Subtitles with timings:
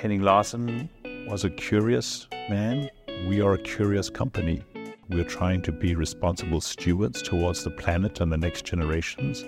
[0.00, 0.88] Henning Larsen
[1.28, 2.88] was a curious man.
[3.28, 4.64] We are a curious company.
[5.10, 9.44] We're trying to be responsible stewards towards the planet and the next generations.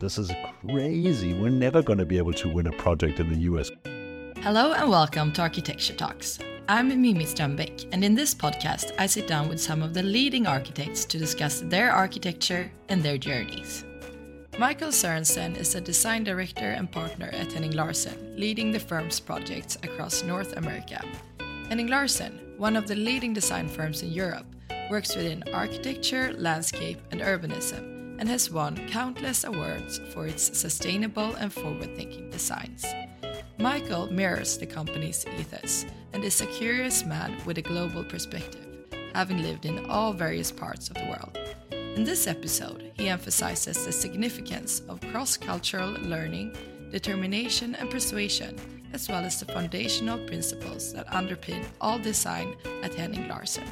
[0.00, 0.32] This is
[0.66, 1.34] crazy.
[1.34, 3.70] We're never going to be able to win a project in the US.
[4.38, 6.38] Hello and welcome to Architecture Talks.
[6.66, 10.46] I'm Mimi Strömbäck, and in this podcast, I sit down with some of the leading
[10.46, 13.84] architects to discuss their architecture and their journeys.
[14.56, 19.76] Michael Sørensen is a design director and partner at Henning Larsen, leading the firm's projects
[19.82, 21.04] across North America.
[21.68, 24.46] Henning Larsen, one of the leading design firms in Europe,
[24.88, 31.52] works within architecture, landscape, and urbanism, and has won countless awards for its sustainable and
[31.52, 32.86] forward thinking designs.
[33.58, 39.42] Michael mirrors the company's ethos and is a curious man with a global perspective, having
[39.42, 41.36] lived in all various parts of the world.
[41.96, 46.56] In this episode, he emphasizes the significance of cross cultural learning,
[46.90, 48.58] determination, and persuasion,
[48.92, 53.62] as well as the foundational principles that underpin all design at Henning Larsen.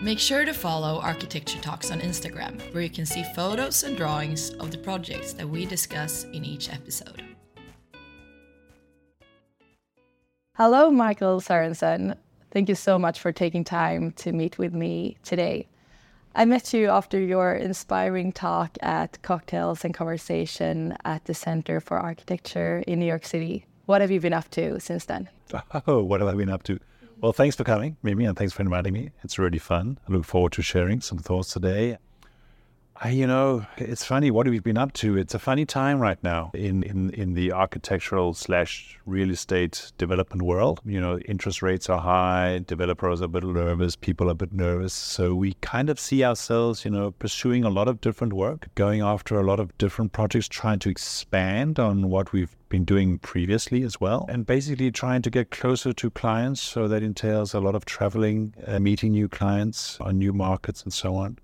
[0.00, 4.50] Make sure to follow Architecture Talks on Instagram, where you can see photos and drawings
[4.60, 7.24] of the projects that we discuss in each episode.
[10.56, 12.16] Hello, Michael Sørensen.
[12.52, 15.66] Thank you so much for taking time to meet with me today.
[16.34, 21.98] I met you after your inspiring talk at Cocktails and Conversation at the Center for
[21.98, 23.66] Architecture in New York City.
[23.84, 25.28] What have you been up to since then?
[25.86, 26.78] Oh, what have I been up to?
[27.20, 29.10] Well, thanks for coming, Mimi, and thanks for inviting me.
[29.22, 29.98] It's really fun.
[30.08, 31.98] I look forward to sharing some thoughts today.
[33.10, 34.30] You know, it's funny.
[34.30, 35.18] What we've we been up to?
[35.18, 40.42] It's a funny time right now in, in, in the architectural slash real estate development
[40.42, 40.80] world.
[40.84, 44.52] You know, interest rates are high, developers are a bit nervous, people are a bit
[44.52, 44.94] nervous.
[44.94, 49.00] So we kind of see ourselves, you know, pursuing a lot of different work, going
[49.00, 53.82] after a lot of different projects, trying to expand on what we've been doing previously
[53.82, 56.60] as well, and basically trying to get closer to clients.
[56.60, 60.92] So that entails a lot of traveling, uh, meeting new clients on new markets, and
[60.92, 61.38] so on.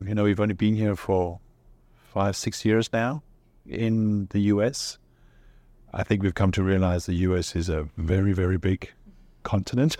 [0.00, 1.40] You know, we've only been here for
[1.94, 3.22] five, six years now
[3.66, 4.98] in the US.
[5.92, 8.92] I think we've come to realize the US is a very, very big
[9.42, 9.96] continent.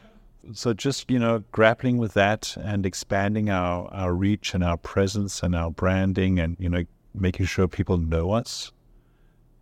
[0.52, 5.42] so just, you know, grappling with that and expanding our, our reach and our presence
[5.42, 6.84] and our branding and, you know,
[7.14, 8.72] making sure people know us.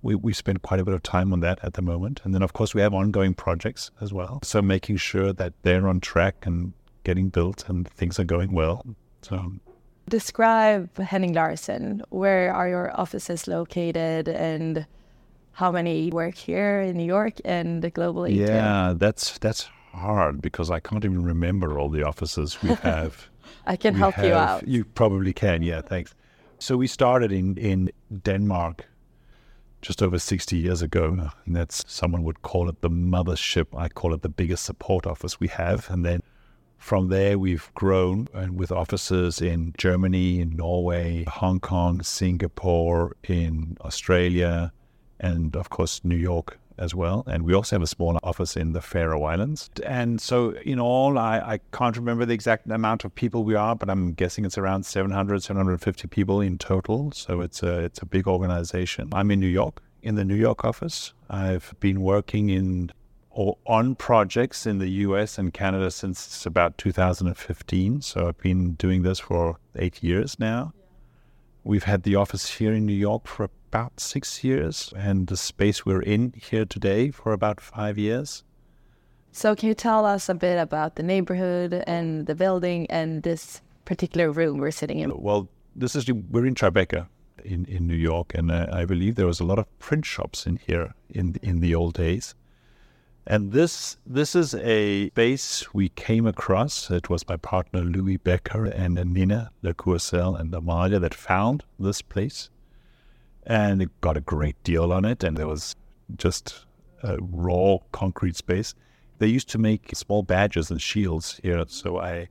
[0.03, 2.21] We, we spend quite a bit of time on that at the moment.
[2.25, 4.41] And then, of course, we have ongoing projects as well.
[4.43, 6.72] So making sure that they're on track and
[7.05, 8.87] getting built and things are going well.
[9.22, 9.53] So
[10.09, 12.03] Describe Henning Larsen.
[12.11, 14.87] Where are your offices located and
[15.53, 18.34] how many work here in New York and globally?
[18.34, 18.99] Yeah, too?
[18.99, 23.28] that's that's hard because I can't even remember all the offices we have.
[23.66, 24.66] I can we help have, you out.
[24.66, 25.62] You probably can.
[25.62, 26.15] Yeah, thanks.
[26.59, 27.91] So we started in in
[28.22, 28.87] Denmark
[29.83, 31.31] just over 60 years ago.
[31.47, 33.66] And that's someone would call it the mothership.
[33.77, 35.89] I call it the biggest support office we have.
[35.91, 36.22] And then
[36.80, 43.76] from there, we've grown and with offices in Germany, in Norway, Hong Kong, Singapore, in
[43.82, 44.72] Australia,
[45.20, 47.22] and of course, New York as well.
[47.26, 49.68] And we also have a small office in the Faroe Islands.
[49.84, 53.76] And so, in all, I, I can't remember the exact amount of people we are,
[53.76, 57.12] but I'm guessing it's around 700, 750 people in total.
[57.12, 59.10] So it's a, it's a big organization.
[59.12, 61.12] I'm in New York, in the New York office.
[61.28, 62.91] I've been working in
[63.41, 68.03] or on projects in the US and Canada since about 2015.
[68.03, 70.75] So I've been doing this for eight years now.
[71.65, 75.87] We've had the office here in New York for about six years, and the space
[75.87, 78.45] we're in here today for about five years.
[79.33, 83.62] So, can you tell us a bit about the neighborhood and the building and this
[83.87, 85.12] particular room we're sitting in?
[85.17, 87.07] Well, this is we're in Tribeca
[87.45, 90.47] in, in New York, and uh, I believe there was a lot of print shops
[90.47, 92.34] in here in in the old days.
[93.26, 96.91] And this this is a base we came across.
[96.91, 102.50] It was my partner Louis Becker and Nina LeCourcel and Amalia that found this place.
[103.44, 105.22] And it got a great deal on it.
[105.22, 105.76] And there was
[106.16, 106.66] just
[107.03, 108.74] a raw concrete space.
[109.18, 111.62] They used to make small badges and shields here.
[111.68, 112.28] So I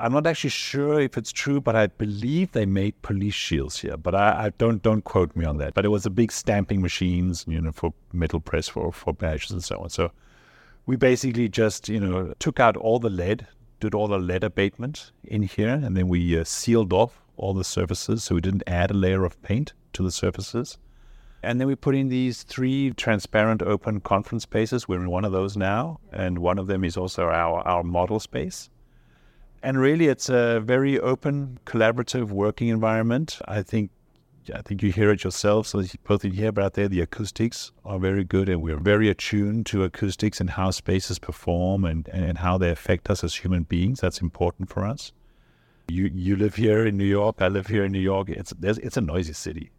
[0.00, 3.96] I'm not actually sure if it's true, but I believe they made police shields here.
[3.96, 5.74] But I, I, don't don't quote me on that.
[5.74, 9.50] But it was a big stamping machines, you know, for metal press for for badges
[9.50, 9.90] and so on.
[9.90, 10.10] So
[10.86, 13.46] we basically just you know took out all the lead,
[13.80, 17.64] did all the lead abatement in here, and then we uh, sealed off all the
[17.64, 20.78] surfaces, so we didn't add a layer of paint to the surfaces.
[21.42, 24.88] And then we put in these three transparent open conference spaces.
[24.88, 28.20] We're in one of those now, and one of them is also our our model
[28.20, 28.70] space.
[29.62, 33.40] And really, it's a very open, collaborative working environment.
[33.46, 33.90] I think
[34.54, 35.66] I think you hear it yourself.
[35.66, 39.08] So both in here, but out there, the acoustics are very good, and we're very
[39.08, 43.64] attuned to acoustics and how spaces perform and, and how they affect us as human
[43.64, 44.00] beings.
[44.00, 45.12] That's important for us.
[45.88, 47.36] You you live here in New York.
[47.40, 48.28] I live here in New York.
[48.28, 49.70] It's it's a noisy city,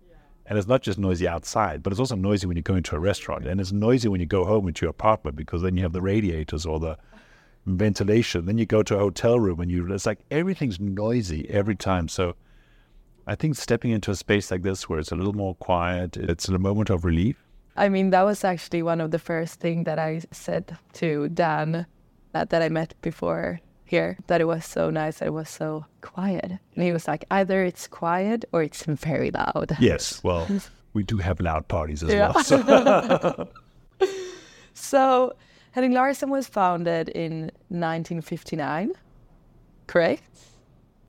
[0.46, 3.00] and it's not just noisy outside, but it's also noisy when you go into a
[3.00, 5.94] restaurant, and it's noisy when you go home into your apartment because then you have
[5.94, 6.98] the radiators or the
[7.78, 8.46] ventilation.
[8.46, 12.08] Then you go to a hotel room and you it's like everything's noisy every time.
[12.08, 12.36] So
[13.28, 16.48] I think stepping into a space like this where it's a little more quiet, it's
[16.48, 17.44] a moment of relief.
[17.76, 21.86] I mean, that was actually one of the first things that I said to Dan
[22.34, 25.86] that, that I met before here, that it was so nice, that it was so
[26.02, 26.46] quiet.
[26.76, 29.78] And he was like, either it's quiet or it's very loud.
[29.80, 30.48] Yes, well,
[30.94, 32.32] we do have loud parties as yeah.
[32.34, 32.44] well.
[32.44, 33.50] So.
[34.74, 35.34] so
[35.80, 38.92] Henning Larsen was founded in 1959,
[39.88, 40.40] correct?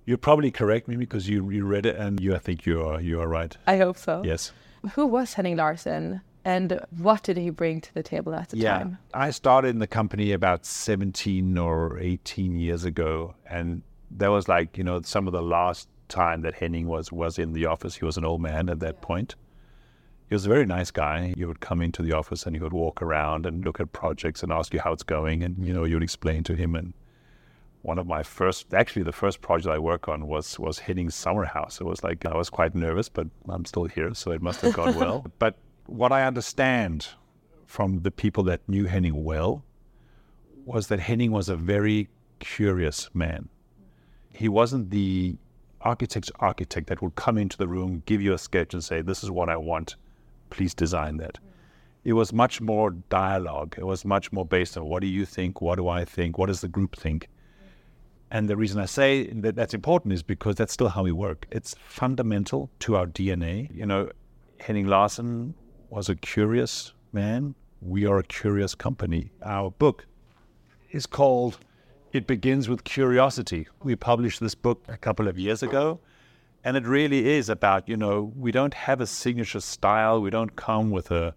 [0.04, 3.00] You're probably correct, me because you, you read it and you I think you are
[3.00, 3.56] you are right.
[3.66, 4.22] I hope so.
[4.24, 4.52] Yes.
[4.92, 8.78] Who was Henning Larsen and what did he bring to the table at the yeah,
[8.78, 8.98] time?
[9.12, 13.82] I started in the company about 17 or 18 years ago and
[14.12, 17.54] that was like, you know, some of the last time that Henning was was in
[17.54, 17.96] the office.
[17.96, 19.04] He was an old man at that yeah.
[19.04, 19.34] point.
[20.30, 21.34] He was a very nice guy.
[21.36, 24.44] He would come into the office and he would walk around and look at projects
[24.44, 26.94] and ask you how it's going and you know, you would explain to him and
[27.82, 31.46] one of my first, actually the first project I worked on was was Henning's summer
[31.46, 31.80] house.
[31.80, 34.72] It was like I was quite nervous, but I'm still here, so it must have
[34.74, 35.26] gone well.
[35.40, 35.56] But
[35.86, 37.08] what I understand
[37.66, 39.64] from the people that knew Henning well
[40.64, 43.48] was that Henning was a very curious man.
[44.32, 45.38] He wasn't the
[45.80, 49.24] architect's architect that would come into the room, give you a sketch, and say, "This
[49.24, 49.96] is what I want.
[50.50, 51.38] Please design that."
[52.02, 53.74] It was much more dialogue.
[53.76, 56.46] It was much more based on what do you think, what do I think, what
[56.46, 57.28] does the group think
[58.30, 61.46] and the reason I say that that's important is because that's still how we work.
[61.50, 63.68] It's fundamental to our DNA.
[63.74, 64.10] You know,
[64.60, 65.54] Henning Larsen
[65.88, 67.56] was a curious man.
[67.80, 69.32] We are a curious company.
[69.42, 70.06] Our book
[70.92, 71.58] is called
[72.12, 73.66] It Begins with Curiosity.
[73.82, 75.98] We published this book a couple of years ago.
[76.62, 80.20] And it really is about, you know, we don't have a signature style.
[80.20, 81.34] We don't come with a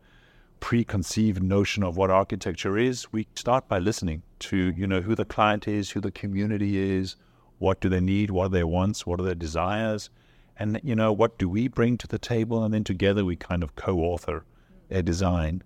[0.60, 3.12] preconceived notion of what architecture is.
[3.12, 7.16] We start by listening to, you know, who the client is, who the community is,
[7.60, 10.10] what do they need, what are their wants, what are their desires,
[10.58, 13.64] and you know, what do we bring to the table, and then together we kind
[13.64, 14.46] of co-author
[14.90, 15.64] a design.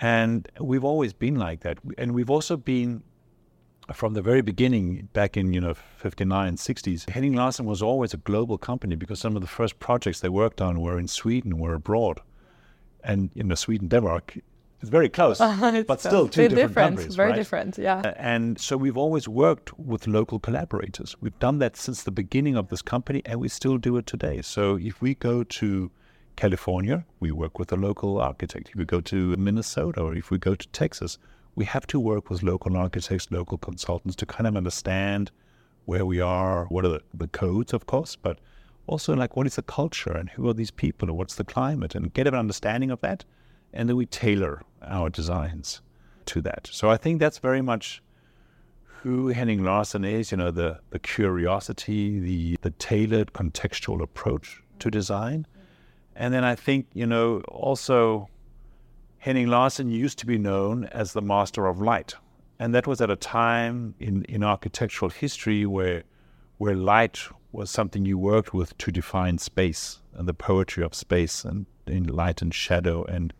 [0.00, 3.02] And we've always been like that, and we've also been
[3.96, 8.18] from the very beginning, back in you know 59, 60s, Henning Larsen was always a
[8.18, 11.74] global company because some of the first projects they worked on were in Sweden, were
[11.74, 12.20] abroad
[13.04, 14.38] and you know Sweden, Denmark,
[14.80, 17.36] it's very close, uh, but still two different, different countries, very right?
[17.36, 18.14] different, yeah.
[18.16, 21.16] And so we've always worked with local collaborators.
[21.20, 24.40] We've done that since the beginning of this company, and we still do it today.
[24.42, 25.90] So if we go to
[26.36, 28.68] California, we work with a local architect.
[28.68, 31.18] If we go to Minnesota, or if we go to Texas,
[31.58, 35.32] we have to work with local architects, local consultants to kind of understand
[35.86, 38.38] where we are, what are the, the codes, of course, but
[38.86, 41.96] also like what is the culture and who are these people and what's the climate
[41.96, 43.24] and get an understanding of that
[43.72, 45.82] and then we tailor our designs
[46.26, 46.68] to that.
[46.70, 48.02] So i think that's very much
[49.02, 54.90] who henning larsen is you know the the curiosity the the tailored contextual approach to
[54.90, 55.46] design.
[56.14, 58.28] And then i think you know also
[59.28, 62.14] henning larsen used to be known as the master of light
[62.58, 66.02] and that was at a time in in architectural history where
[66.56, 67.18] where light
[67.52, 72.04] was something you worked with to define space and the poetry of space and in
[72.04, 73.34] light and shadow and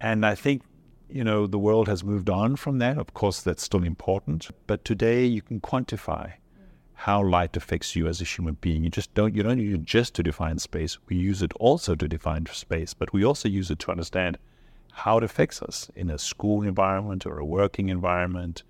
[0.00, 0.62] and I think
[1.08, 2.96] you know the world has moved on from that.
[2.96, 6.34] Of course, that's still important, but today you can quantify
[6.94, 8.84] how light affects you as a human being.
[8.84, 10.98] You just don't you don't use it just to define space.
[11.08, 14.38] We use it also to define space, but we also use it to understand
[14.92, 18.62] how it affects us in a school environment or a working environment,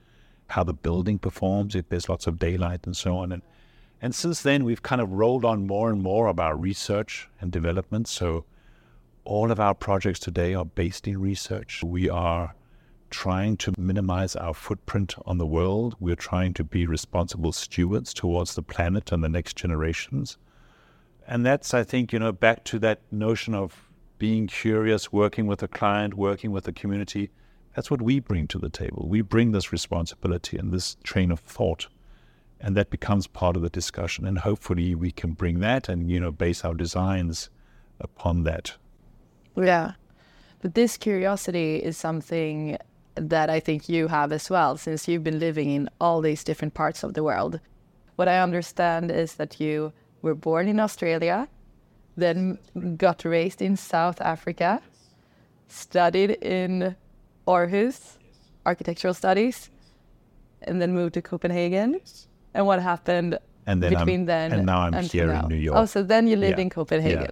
[0.48, 3.32] how the building performs if there's lots of daylight and so on.
[3.32, 3.42] And
[4.02, 8.08] and since then, we've kind of rolled on more and more about research and development.
[8.08, 8.44] So
[9.24, 11.82] all of our projects today are based in research.
[11.84, 12.54] We are
[13.10, 15.96] trying to minimize our footprint on the world.
[16.00, 20.38] We're trying to be responsible stewards towards the planet and the next generations.
[21.26, 23.89] And that's, I think, you know, back to that notion of
[24.20, 27.30] being curious, working with a client, working with the community.
[27.74, 29.08] That's what we bring to the table.
[29.08, 31.88] We bring this responsibility and this train of thought
[32.60, 36.20] and that becomes part of the discussion and hopefully we can bring that and you
[36.20, 37.48] know base our designs
[38.00, 38.74] upon that
[39.56, 39.92] yeah
[40.60, 42.76] but this curiosity is something
[43.14, 46.74] that i think you have as well since you've been living in all these different
[46.74, 47.60] parts of the world
[48.16, 51.48] what i understand is that you were born in australia
[52.17, 52.59] then
[52.97, 54.81] got raised in South Africa,
[55.69, 56.97] studied in
[57.47, 58.19] Aarhus,
[58.67, 59.71] architectural studies,
[60.62, 62.00] and then moved to Copenhagen.
[62.55, 65.43] And what happened And then between I'm, then and now I'm until here now?
[65.43, 65.79] in New oh, York.
[65.79, 66.62] Oh, so then you lived Yeah.
[66.62, 67.23] in Copenhagen.
[67.23, 67.31] Yeah.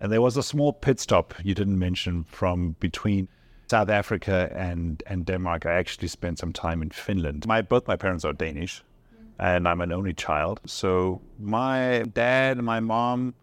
[0.00, 3.28] And there was a small pit stop you didn't mention from between
[3.70, 5.64] South Africa and, and Denmark.
[5.64, 7.46] I actually spent some time in Finland.
[7.46, 8.82] My both my parents are Danish,
[9.38, 10.60] and I'm an only child.
[10.66, 13.34] So my dad and my mom,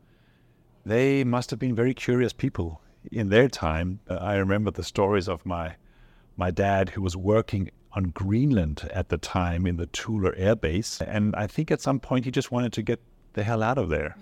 [0.90, 2.82] they must have been very curious people
[3.12, 4.00] in their time.
[4.10, 5.76] Uh, I remember the stories of my
[6.36, 11.02] my dad who was working on Greenland at the time in the Thule Air Base,
[11.02, 13.02] and I think at some point he just wanted to get
[13.34, 14.16] the hell out of there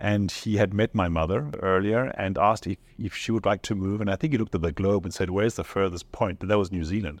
[0.00, 3.74] and he had met my mother earlier and asked if, if she would like to
[3.74, 4.00] move.
[4.00, 6.40] And I think he looked at the globe and said, Where's the furthest point?
[6.40, 7.20] And that was New Zealand.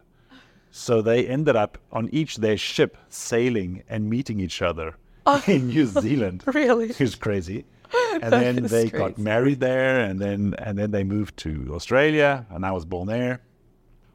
[0.70, 4.96] So they ended up on each their ship sailing and meeting each other
[5.46, 6.44] in New Zealand.
[6.54, 6.90] Really?
[6.90, 7.64] It was crazy.
[8.22, 12.66] And then they got married there and then and then they moved to Australia and
[12.66, 13.40] I was born there.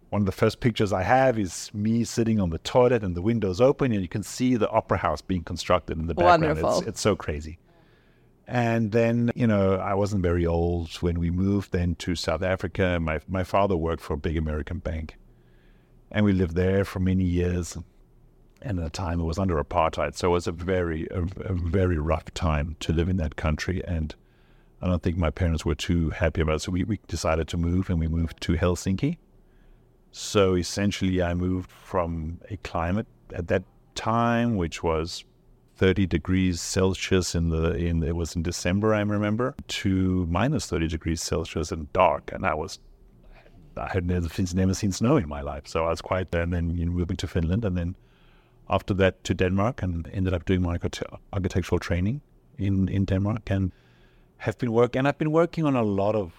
[0.09, 3.21] One of the first pictures I have is me sitting on the toilet and the
[3.21, 6.57] windows open and you can see the opera house being constructed in the background.
[6.57, 6.89] It's, Wonderful.
[6.89, 7.57] it's so crazy.
[8.47, 12.99] And then, you know, I wasn't very old when we moved then to South Africa.
[13.01, 15.17] My my father worked for a big American bank.
[16.11, 17.77] And we lived there for many years.
[18.65, 20.15] And at the time it was under apartheid.
[20.15, 23.83] So it was a very a, a very rough time to live in that country.
[23.85, 24.15] And
[24.81, 26.61] I don't think my parents were too happy about it.
[26.63, 29.17] So we, we decided to move and we moved to Helsinki.
[30.11, 33.63] So essentially I moved from a climate at that
[33.95, 35.23] time which was
[35.77, 40.87] 30 degrees Celsius in the in it was in December I remember to minus 30
[40.87, 42.79] degrees Celsius and dark and I was
[43.77, 46.53] I had never seen, never seen snow in my life so I was quite and
[46.53, 47.95] then you know, moving to Finland and then
[48.69, 50.77] after that to Denmark and ended up doing my
[51.33, 52.21] architectural training
[52.57, 53.71] in in Denmark and
[54.37, 56.33] have been working and I've been working on a lot of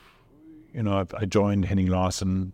[0.73, 2.53] you know I've, I joined Henning Larsen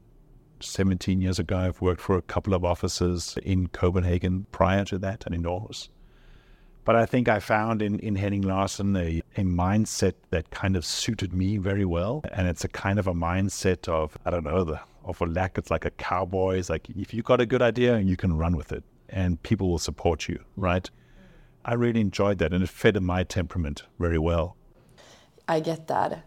[0.61, 5.27] 17 years ago I've worked for a couple of offices in Copenhagen prior to that
[5.27, 5.89] and in Aarhus
[6.85, 10.85] but I think I found in, in Henning Larsen a, a mindset that kind of
[10.85, 12.23] suited me very well.
[12.33, 15.59] And it's a kind of a mindset of, I don't know, the, of a lack,
[15.59, 16.59] it's like a cowboy.
[16.59, 19.69] It's like, if you got a good idea, you can run with it and people
[19.71, 20.89] will support you, right?
[21.65, 24.57] I really enjoyed that and it fed my temperament very well.
[25.47, 26.25] I get that.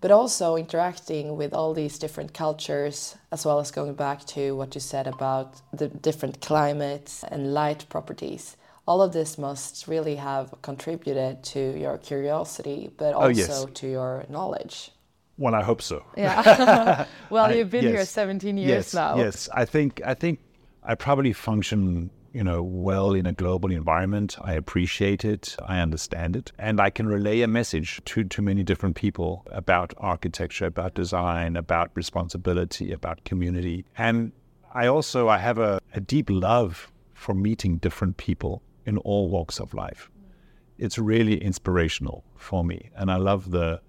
[0.00, 4.74] But also interacting with all these different cultures, as well as going back to what
[4.74, 8.56] you said about the different climates and light properties.
[8.84, 13.64] All of this must really have contributed to your curiosity, but also Oh, yes.
[13.74, 14.90] to your knowledge.
[15.38, 16.04] Well, I hope so.
[16.16, 17.06] Yeah.
[17.30, 19.16] well, I- you've been here 17 years yes, now.
[19.16, 20.40] Yes, I think I think
[20.82, 24.36] I probably function, you know, well in a global environment.
[24.40, 28.62] I appreciate it, I understand it, and I can relay a message to to many
[28.62, 33.84] different people about architecture, about design, about responsibility, about community.
[33.98, 34.32] And
[34.72, 39.60] I also I have a, a deep love for meeting different people in all walks
[39.60, 40.10] of life.
[40.78, 43.80] It's really inspirational for me, and I love the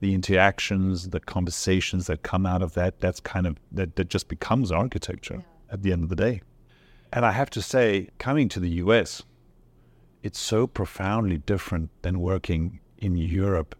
[0.00, 4.28] the interactions, the conversations that come out of that, that's kind of that, that just
[4.28, 6.40] becomes architecture at the end of the day.
[7.12, 9.22] And I have to say, coming to the US,
[10.22, 13.74] it's so profoundly different than working in Europe.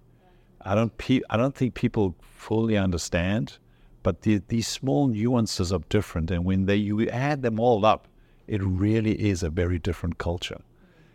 [0.62, 3.58] I don't pe- I don't think people fully understand,
[4.02, 8.08] but the, these small nuances are different, and when they you add them all up,
[8.46, 10.60] it really is a very different culture.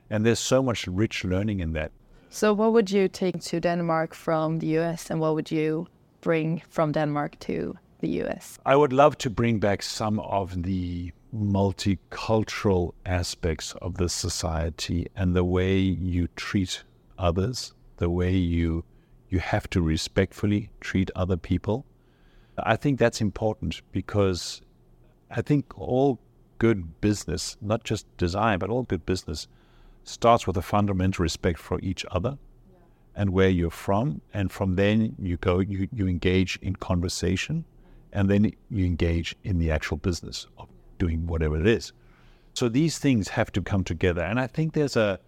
[0.10, 1.92] And there's so much rich learning in that.
[2.30, 5.88] So, what would you take to Denmark from the US, and what would you
[6.22, 8.58] bring from Denmark to the US?
[8.66, 15.36] I would love to bring back some of the multicultural aspects of the society and
[15.36, 16.84] the way you treat
[17.18, 18.84] others, the way you
[19.30, 21.86] you have to respectfully treat other people.
[22.58, 24.62] I think that's important because
[25.30, 26.20] I think all
[26.58, 29.48] good business, not just design, but all good business
[30.04, 32.38] starts with a fundamental respect for each other
[33.16, 34.22] and where you're from.
[34.34, 37.66] And from then you go, you, you engage in conversation
[38.14, 41.94] and then you engage in the actual business of doing whatever it is.
[42.54, 44.22] So these things have to come together.
[44.22, 45.20] And I think there's a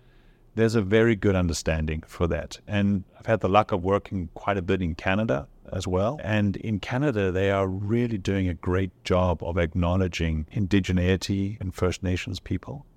[0.56, 2.60] there's a very good understanding for that.
[2.68, 6.20] And I've had the luck of working quite a bit in Canada as well.
[6.24, 12.02] And in Canada, they are really doing a great job of acknowledging indigeneity and First
[12.02, 12.88] Nations people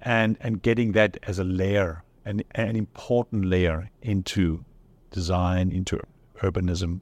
[0.00, 4.64] and, and getting that as a layer, an, an important layer into
[5.10, 6.00] design, into
[6.42, 7.00] urbanism.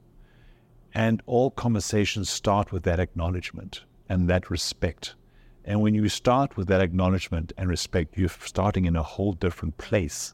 [0.95, 5.15] And all conversations start with that acknowledgement and that respect.
[5.63, 9.77] And when you start with that acknowledgement and respect, you're starting in a whole different
[9.77, 10.33] place.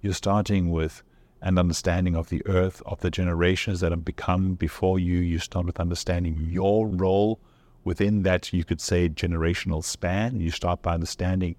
[0.00, 1.02] You're starting with
[1.42, 5.18] an understanding of the earth, of the generations that have become before you.
[5.18, 7.40] You start with understanding your role
[7.84, 10.40] within that, you could say, generational span.
[10.40, 11.56] You start by understanding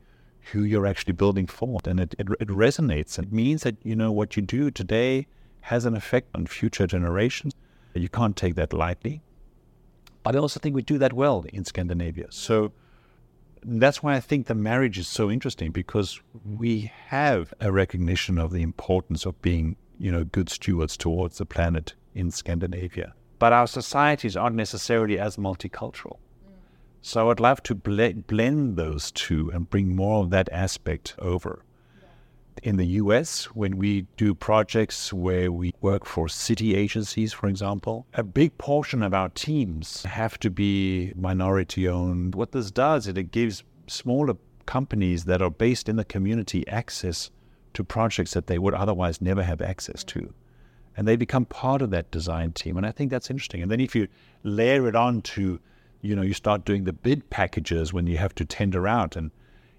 [0.51, 1.79] who you're actually building for.
[1.85, 3.19] And it, it, it resonates.
[3.19, 5.27] It means that, you know, what you do today
[5.61, 7.53] has an effect on future generations.
[7.93, 9.21] You can't take that lightly.
[10.23, 12.27] But I also think we do that well in Scandinavia.
[12.29, 12.71] So
[13.63, 18.51] that's why I think the marriage is so interesting because we have a recognition of
[18.51, 23.13] the importance of being, you know, good stewards towards the planet in Scandinavia.
[23.39, 26.17] But our societies aren't necessarily as multicultural.
[27.01, 31.63] So I'd love to blend those two and bring more of that aspect over.
[32.63, 38.05] In the US, when we do projects where we work for city agencies, for example,
[38.13, 42.35] a big portion of our teams have to be minority owned.
[42.35, 47.31] What this does is it gives smaller companies that are based in the community access
[47.73, 50.33] to projects that they would otherwise never have access to.
[50.95, 52.77] And they become part of that design team.
[52.77, 53.61] And I think that's interesting.
[53.61, 54.07] And then if you
[54.43, 55.59] layer it on to,
[56.01, 59.31] you know, you start doing the bid packages when you have to tender out and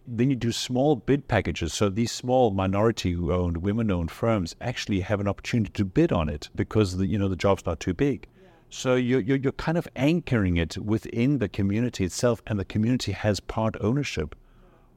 [0.07, 1.73] then you do small bid packages.
[1.73, 6.97] So these small minority-owned, women-owned firms actually have an opportunity to bid on it because
[6.97, 8.27] the, you know the job's not too big.
[8.71, 13.13] So you're, you're you're kind of anchoring it within the community itself, and the community
[13.13, 14.35] has part ownership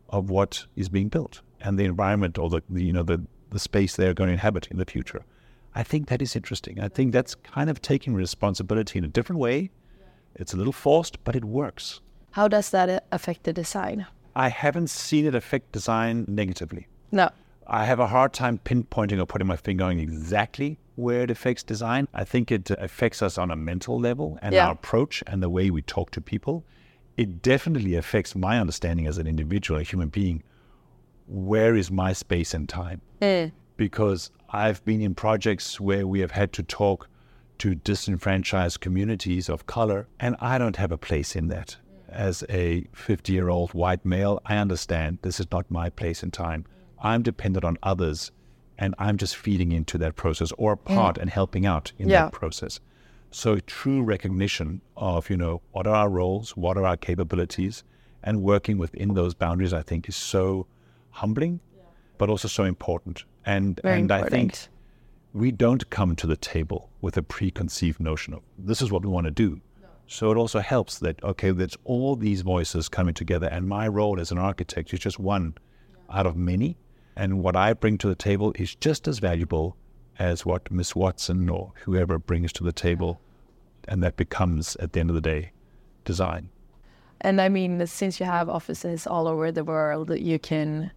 [0.09, 3.21] of what is being built and the environment or the, the you know the
[3.51, 5.23] the space they're going to inhabit in the future.
[5.75, 6.79] I think that is interesting.
[6.79, 9.71] I think that's kind of taking responsibility in a different way.
[10.35, 12.01] It's a little forced, but it works.
[12.31, 14.05] How does that uh, affect the design?
[14.35, 16.87] I haven't seen it affect design negatively.
[17.11, 17.29] No.
[17.67, 21.63] I have a hard time pinpointing or putting my finger on exactly where it affects
[21.63, 22.07] design.
[22.13, 24.67] I think it affects us on a mental level and yeah.
[24.67, 26.63] our approach and the way we talk to people.
[27.17, 30.43] It definitely affects my understanding as an individual, a human being.
[31.27, 33.01] Where is my space and time?
[33.21, 33.51] Mm.
[33.77, 37.09] Because I've been in projects where we have had to talk
[37.59, 41.77] to disenfranchised communities of color, and I don't have a place in that
[42.15, 46.33] as a 50 year old white male, I understand this is not my place and
[46.33, 46.65] time.
[47.01, 48.31] I'm dependent on others
[48.77, 51.21] and I'm just feeding into that process or part mm.
[51.21, 52.23] and helping out in yeah.
[52.23, 52.79] that process.
[53.31, 57.83] So true recognition of, you know, what are our roles, what are our capabilities,
[58.23, 60.67] and working within those boundaries, I think is so
[61.11, 61.83] humbling, yeah.
[62.17, 63.23] but also so important.
[63.45, 64.33] And Very and important.
[64.33, 64.67] I think
[65.33, 69.09] we don't come to the table with a preconceived notion of this is what we
[69.09, 69.61] want to do.
[70.07, 74.19] So it also helps that, okay, that's all these voices coming together, and my role
[74.19, 75.55] as an architect is just one
[76.09, 76.77] out of many.
[77.15, 79.77] And what I bring to the table is just as valuable
[80.19, 83.15] as what Miss Watson or whoever brings to the table.
[83.15, 83.93] Mm.
[83.93, 85.51] And that becomes, at the end of the day,
[86.03, 86.49] design.
[87.21, 90.91] And I mean, since you have offices all over the world, you can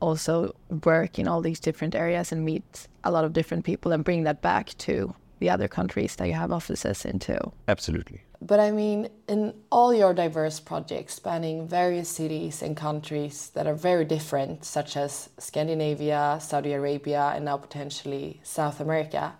[0.00, 4.04] also work in all these different areas and meet a lot of different people and
[4.04, 7.38] bring that back to the other countries that you have offices into.
[7.66, 8.22] Absolutely.
[8.40, 13.74] But I mean, in all your diverse projects spanning various cities and countries that are
[13.74, 19.34] very different, such as Scandinavia, Saudi Arabia, and now potentially South America,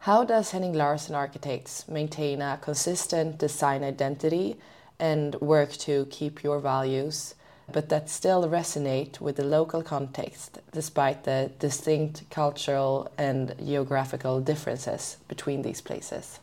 [0.00, 4.56] how does Henning Larsen Architects maintain a consistent design identity
[4.98, 7.34] and work to keep your values,
[7.72, 15.16] but that still resonate with the local context despite the distinct cultural and geographical differences
[15.28, 16.40] between these places?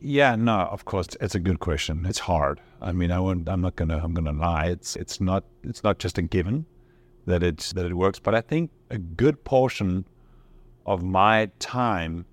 [0.00, 2.06] Yeah, no, of course, it's a good question.
[2.06, 2.60] It's hard.
[2.80, 4.66] I mean, I won't, I'm not gonna, I'm gonna lie.
[4.66, 6.66] It's, it's not, it's not just a given
[7.26, 8.18] that it's that it works.
[8.18, 10.04] But I think a good portion
[10.86, 12.26] of my time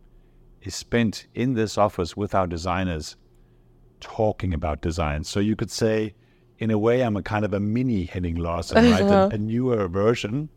[0.61, 3.15] is spent in this office with our designers,
[3.99, 5.23] talking about design.
[5.23, 6.13] So you could say,
[6.59, 9.01] in a way, I'm a kind of a mini Henning Larsen, right?
[9.01, 9.37] a, a uh-huh.
[9.37, 10.49] newer version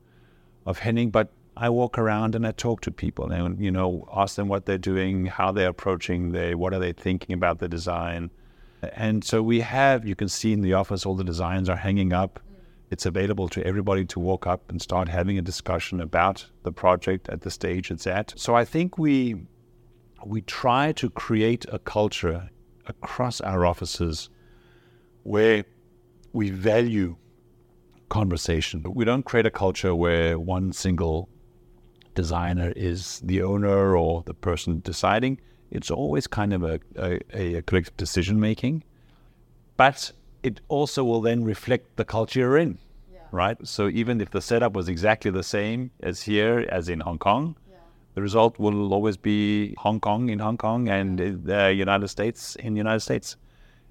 [0.67, 4.37] of Henning, but I walk around and I talk to people and you know ask
[4.37, 8.31] them what they're doing, how they're approaching, they what are they thinking about the design,
[8.95, 12.13] and so we have you can see in the office all the designs are hanging
[12.13, 12.39] up.
[12.91, 17.29] It's available to everybody to walk up and start having a discussion about the project
[17.29, 18.33] at the stage it's at.
[18.37, 19.35] So I think we
[20.25, 22.51] we try to create a culture
[22.87, 24.31] across our offices
[25.25, 25.65] where
[26.33, 27.17] we value
[28.09, 28.81] conversation.
[28.81, 31.29] But we don't create a culture where one single
[32.14, 35.41] designer is the owner or the person deciding.
[35.71, 38.85] It's always kind of a, a, a collective decision making.
[39.77, 40.12] But
[40.43, 42.79] it also will then reflect the culture you're in,
[43.12, 43.21] yeah.
[43.31, 43.57] right?
[43.67, 47.57] So even if the setup was exactly the same as here, as in Hong Kong,
[47.71, 47.77] yeah.
[48.14, 52.75] the result will always be Hong Kong in Hong Kong and the United States in
[52.75, 53.37] the United States.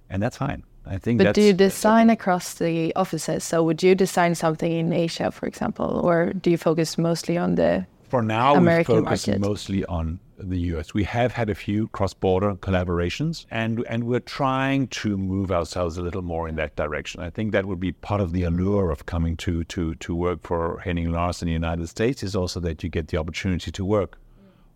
[0.10, 0.64] And that's fine.
[0.90, 1.20] I think.
[1.20, 3.44] But do you design across the offices?
[3.44, 7.56] So would you design something in Asia, for example, or do you focus mostly on
[7.56, 9.42] the For now, American we focus market?
[9.42, 10.94] mostly on the US.
[10.94, 16.02] We have had a few cross-border collaborations, and and we're trying to move ourselves a
[16.02, 17.22] little more in that direction.
[17.22, 20.40] I think that would be part of the allure of coming to to to work
[20.44, 23.84] for Henning Larsen in the United States is also that you get the opportunity to
[23.84, 24.20] work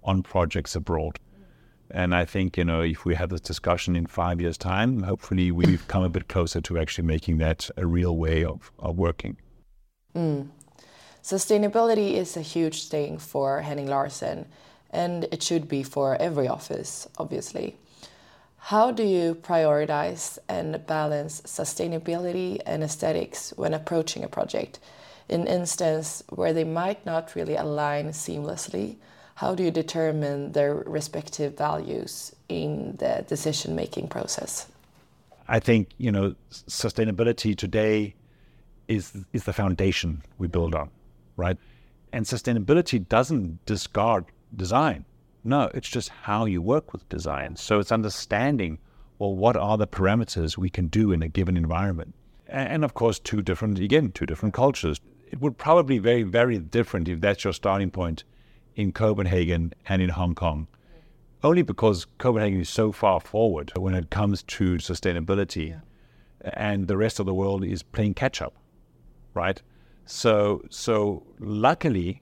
[0.03, 1.19] on projects abroad.
[1.93, 5.51] And I think you know if we have this discussion in five years' time, hopefully
[5.51, 9.37] we've come a bit closer to actually making that a real way of, of working.
[10.15, 10.47] Mm.
[11.23, 14.47] Sustainability is a huge thing for Henning Larsen,
[14.89, 17.75] and it should be for every office, obviously.
[18.65, 24.79] How do you prioritize and balance sustainability and aesthetics when approaching a project?
[25.29, 28.97] In instance where they might not really align seamlessly,
[29.41, 34.67] how do you determine their respective values in the decision-making process?
[35.47, 38.13] I think you know sustainability today
[38.87, 40.91] is is the foundation we build on,
[41.37, 41.57] right?
[42.13, 44.25] And sustainability doesn't discard
[44.55, 45.05] design.
[45.43, 47.55] No, it's just how you work with design.
[47.55, 48.77] So it's understanding
[49.17, 52.13] well what are the parameters we can do in a given environment.
[52.47, 55.01] And of course, two different again, two different cultures.
[55.31, 58.23] It would probably be very very different if that's your starting point
[58.75, 60.67] in Copenhagen and in Hong Kong
[61.43, 65.81] only because Copenhagen is so far forward when it comes to sustainability,
[66.41, 68.53] and the rest of the world is playing catch up,
[69.33, 69.61] right?
[70.05, 72.21] So, so luckily,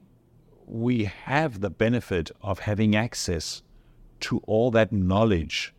[0.66, 3.64] we have the benefit of having access
[4.22, 5.74] to all that knowledge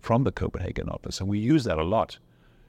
[0.00, 2.18] from the Copenhagen office, and we use that a lot.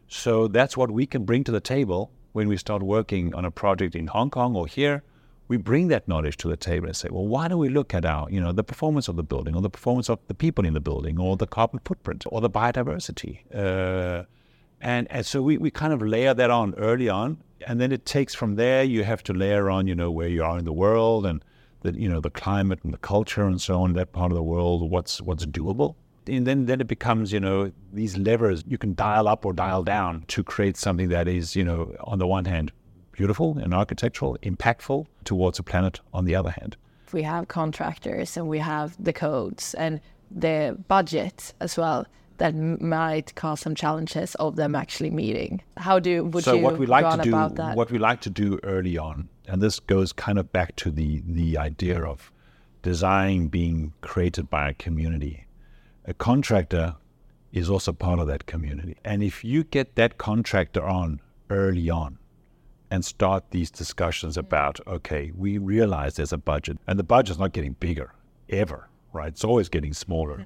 [0.07, 3.51] So that's what we can bring to the table when we start working on a
[3.51, 5.03] project in Hong Kong or here.
[5.47, 8.03] We bring that knowledge to the table and say, well, why don't we look at
[8.03, 10.73] our, you know, the performance of the building, or the performance of the people in
[10.73, 14.23] the building, or the carbon footprint, or the biodiversity, uh,
[14.81, 18.05] and and so we, we kind of layer that on early on, and then it
[18.05, 18.83] takes from there.
[18.83, 21.43] You have to layer on, you know, where you are in the world and
[21.85, 24.43] the you know the climate and the culture and so on that part of the
[24.43, 24.89] world.
[24.89, 25.95] What's what's doable,
[26.27, 29.83] and then then it becomes you know these levers you can dial up or dial
[29.83, 32.71] down to create something that is you know on the one hand
[33.15, 35.99] beautiful and architectural, impactful towards the planet.
[36.13, 36.75] On the other hand,
[37.13, 42.05] we have contractors and we have the codes and the budget as well
[42.37, 45.61] that m- might cause some challenges of them actually meeting.
[45.77, 47.77] How do would so you what we like to do about that?
[47.77, 51.21] what we like to do early on and this goes kind of back to the
[51.25, 52.31] the idea of
[52.81, 55.45] design being created by a community
[56.05, 56.95] a contractor
[57.51, 62.17] is also part of that community and if you get that contractor on early on
[62.95, 64.39] and start these discussions mm.
[64.45, 68.09] about okay we realize there's a budget and the budget's not getting bigger
[68.49, 69.29] ever right?
[69.29, 70.39] It's always getting smaller.
[70.39, 70.45] Mm.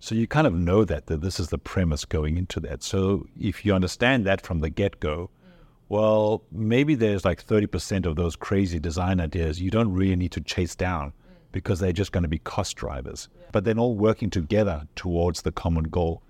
[0.00, 2.82] So you kind of know that, that this is the premise going into that.
[2.82, 5.50] So if you understand that from the get go, mm.
[5.88, 10.40] well, maybe there's like 30% of those crazy design ideas you don't really need to
[10.40, 11.12] chase down
[11.52, 13.28] because they're just going to be cost drivers.
[13.52, 16.22] But then all working together towards the common goal.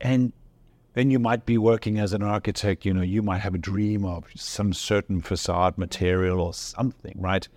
[0.00, 0.32] And
[0.94, 4.04] then you might be working as an architect, you know, you might have a dream
[4.04, 7.48] of some certain facade material or something, right?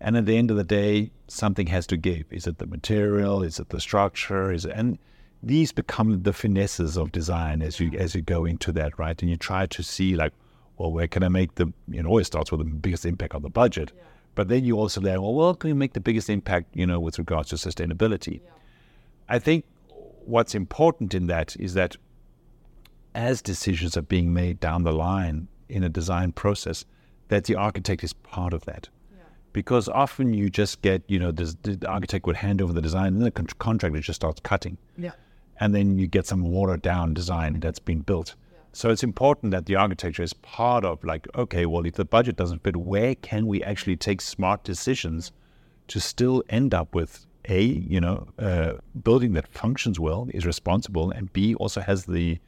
[0.00, 2.24] And at the end of the day, something has to give.
[2.30, 3.42] Is it the material?
[3.42, 4.52] Is it the structure?
[4.52, 4.98] Is it, and
[5.42, 9.20] these become the finesses of design as you as you go into that, right?
[9.20, 10.32] And you try to see like,
[10.78, 13.42] well, where can I make the you know, always starts with the biggest impact on
[13.42, 13.92] the budget.
[14.34, 17.00] But then you also learn, well, where can we make the biggest impact, you know,
[17.00, 18.40] with regards to sustainability?
[19.28, 19.64] I think
[20.24, 21.96] what's important in that is that
[23.18, 26.84] as decisions are being made down the line in a design process,
[27.26, 28.88] that the architect is part of that.
[29.52, 33.14] Because often you just get, you know, this, the architect would hand over the design
[33.14, 34.78] and the con- contractor just starts cutting.
[34.96, 35.10] Yeah.
[35.58, 38.36] And then you get some watered down design that's been built.
[38.72, 42.36] So it's important that the architecture is part of like, okay, well, if the budget
[42.36, 45.32] doesn't fit, where can we actually take smart decisions
[45.88, 51.10] to still end up with A, you know, uh, building that functions well, is responsible,
[51.10, 52.38] and B, also has the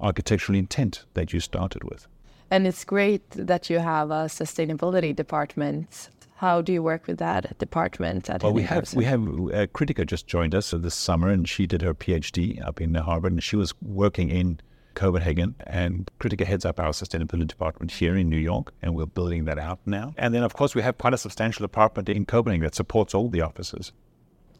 [0.00, 2.06] architectural intent that you started with.
[2.50, 6.10] And it's great that you have a sustainability department.
[6.36, 10.06] How do you work with that department at Well, we have we have uh, Kritika
[10.06, 13.42] just joined us uh, this summer, and she did her PhD up in Harvard, and
[13.42, 14.60] she was working in
[14.94, 15.54] Copenhagen.
[15.66, 19.58] And Kritika heads up our sustainability department here in New York, and we're building that
[19.58, 20.14] out now.
[20.18, 23.28] And then, of course, we have quite a substantial department in Copenhagen that supports all
[23.28, 23.92] the offices.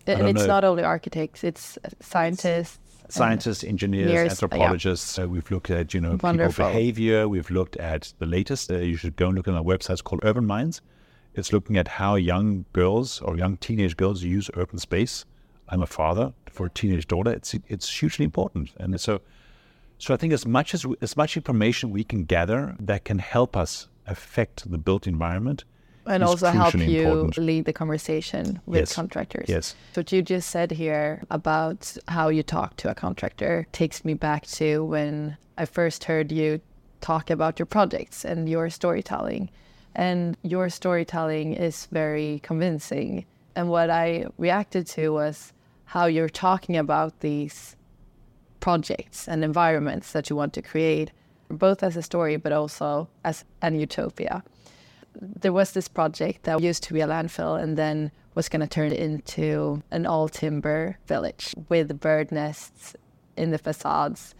[0.07, 0.47] And it's know.
[0.47, 2.79] not only architects, it's scientists.
[3.09, 4.31] Scientists, engineers, Engineers, yeah.
[4.31, 5.19] anthropologists.
[5.19, 6.53] Uh, we've looked at you know Wonderful.
[6.53, 7.29] people behavior.
[7.29, 8.71] We've looked at the latest.
[8.71, 9.91] Uh, you should go and look at our website.
[9.91, 10.81] It's called Urban Minds.
[11.35, 15.25] It's looking at how young girls or young teenage girls use urban space.
[15.69, 17.33] I'm a father for a teenage daughter.
[17.33, 19.21] It's it's hugely important, and so
[19.99, 23.57] so I think as much as as much information we can gather that can help
[23.57, 25.65] us affect the built environment
[26.07, 27.39] and also help you important.
[27.39, 28.95] lead the conversation with Yes.
[28.95, 29.49] contractors.
[29.49, 29.75] Yes.
[29.95, 34.47] What you just said here about how you talk to a contractor takes me back
[34.59, 36.61] to when I first heard you
[37.01, 39.51] talk about your projects and your storytelling.
[39.95, 43.25] And your storytelling is very convincing.
[43.55, 45.53] And what I reacted to was
[45.87, 47.77] how you're talking about these
[48.61, 51.13] projects and environments that you want to create,
[51.49, 54.43] both as a story but also as an utopia
[55.21, 58.67] there was this project that used to be a landfill and then was going to
[58.67, 62.95] turn into an all timber village with bird nests
[63.37, 64.35] in the facades.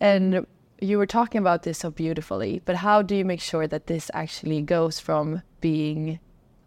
[0.00, 0.46] And
[0.80, 4.10] you were talking about this so beautifully, but how do you make sure that this
[4.14, 6.20] actually goes from being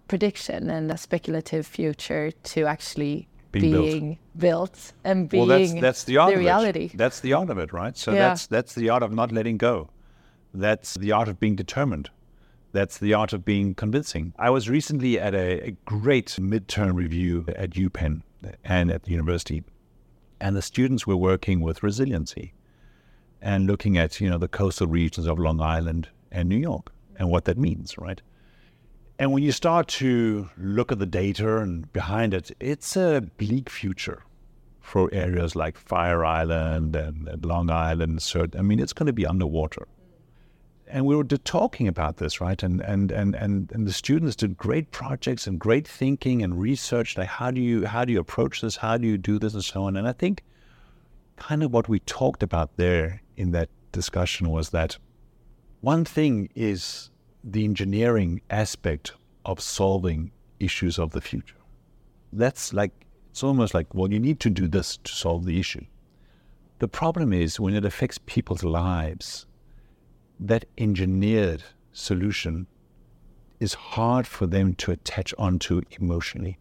[0.07, 4.73] prediction and a speculative future to actually Being being, built.
[4.73, 4.93] built.
[5.03, 6.85] and being well, that's that's the art of reality?
[6.93, 6.97] it.
[6.97, 7.95] That's the art of it, right?
[7.97, 8.29] So Yeah.
[8.29, 9.89] that's that's the art of not letting go.
[10.53, 12.09] That's the art of being determined.
[12.71, 14.33] That's the art of being convincing.
[14.37, 18.21] I was recently at a, a great midterm review at UPenn
[18.63, 19.63] and at the university,
[20.39, 22.53] and the students were working with resiliency
[23.41, 27.29] and looking at you know the coastal regions of Long Island and New York and
[27.29, 28.21] what that means, right?
[29.19, 33.69] And when you start to look at the data and behind it, it's a bleak
[33.69, 34.23] future
[34.79, 38.25] for areas like Fire Island and, Long Island.
[38.57, 39.87] I mean, it's going to be underwater.
[40.91, 42.61] And we were talking about this, right?
[42.63, 47.15] And, and, and, and, and the students did great projects and great thinking and research.
[47.15, 48.75] Like, how do you how do you approach this?
[48.75, 49.95] How do you do this, and so on?
[49.95, 50.43] And I think
[51.35, 54.97] kind of what we talked about there in that discussion was that
[55.81, 57.11] one thing is
[57.43, 59.13] the engineering aspect
[59.45, 61.55] of solving issues of the future.
[62.33, 62.91] That's like,
[63.29, 65.85] it's almost like, well, you need to do this to solve the issue.
[66.79, 69.45] The problem is when it affects people's lives,
[70.39, 72.67] that engineered solution
[73.59, 76.57] is hard for them to attach onto emotionally.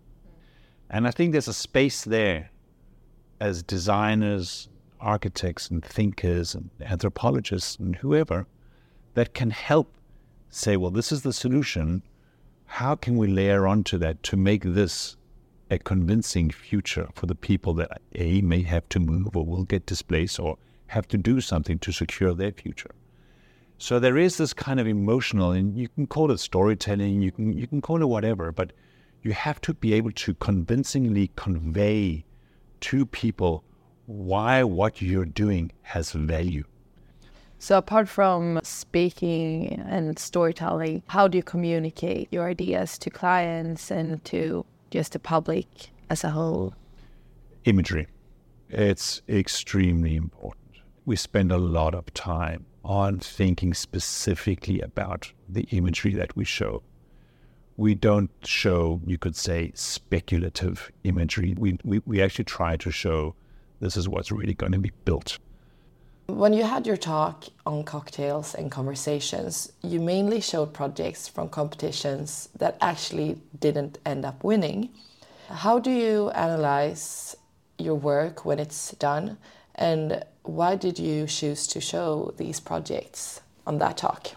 [0.91, 2.51] And I think there's a space there
[3.41, 4.69] as designers,
[5.01, 8.47] architects, and thinkers, and anthropologists, and whoever
[9.15, 9.95] that can help
[10.51, 12.03] say, well, this is the solution.
[12.65, 15.17] How can we layer onto that to make this
[15.71, 19.87] a convincing future for the people that A may have to move or will get
[19.87, 20.57] displaced or
[20.89, 22.91] have to do something to secure their future?
[23.79, 27.57] So there is this kind of emotional, and you can call it storytelling, you can
[27.57, 28.73] you can call it whatever, but
[29.23, 32.25] you have to be able to convincingly convey
[32.81, 33.65] to people
[34.07, 36.65] why what you're doing has value.
[37.61, 44.25] So, apart from speaking and storytelling, how do you communicate your ideas to clients and
[44.27, 46.75] to just the public as a whole?
[47.65, 48.07] Imagery.
[48.71, 50.68] It's extremely important.
[51.09, 56.83] We spend a lot of time on thinking specifically about the imagery that we show.
[57.79, 61.55] We don't show, you could say, speculative imagery.
[61.57, 63.35] We, we, we actually try to show
[63.81, 65.39] this is what's really going to be built.
[66.27, 72.51] When you had your talk on cocktails and conversations, you mainly showed projects from competitions
[72.59, 74.91] that actually didn't end up winning.
[75.49, 77.35] How do you analyze
[77.79, 79.39] your work when it's done?
[79.75, 84.29] And why did you choose to show these projects on that talk?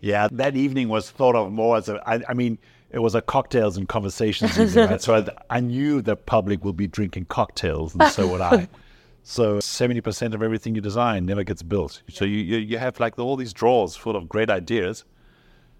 [0.00, 2.58] Yeah, that evening was thought of more as a, I, I mean,
[2.90, 5.00] it was a cocktails and conversations evening, right?
[5.00, 8.68] So I, I knew the public would be drinking cocktails, and so would I.
[9.26, 12.02] So 70% of everything you design never gets built.
[12.10, 15.06] So you, you, you have like all these drawers full of great ideas.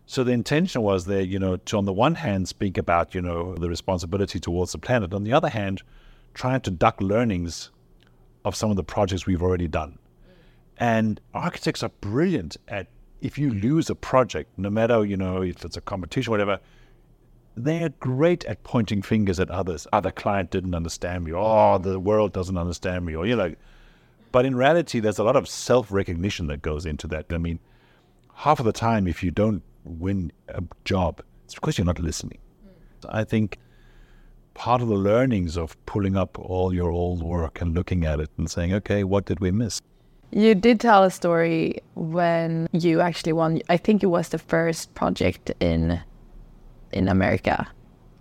[0.07, 3.21] So the intention was there, you know, to on the one hand speak about, you
[3.21, 5.13] know, the responsibility towards the planet.
[5.13, 5.83] On the other hand,
[6.33, 7.69] trying to duck learnings
[8.45, 9.99] of some of the projects we've already done.
[10.79, 12.89] And architects are brilliant at
[13.21, 16.61] if you lose a project, no matter, you know, if it's a competition, whatever,
[17.57, 19.87] they're great at pointing fingers at others.
[19.93, 21.33] Ah, Other client didn't understand me.
[21.33, 23.15] Oh, the world doesn't understand me.
[23.15, 23.55] Or you know,
[24.33, 27.27] but in reality, there's a lot of self-recognition that goes into that.
[27.31, 27.61] I mean,
[28.35, 32.39] half of the time, if you don't win a job, it's because you're not listening.
[33.09, 33.59] I think
[34.55, 38.31] part of the learnings of pulling up all your old work and looking at it
[38.39, 39.81] and saying, okay, what did we miss?
[40.31, 43.61] You did tell a story when you actually won.
[43.69, 46.01] I think it was the first project in
[46.93, 47.67] in America.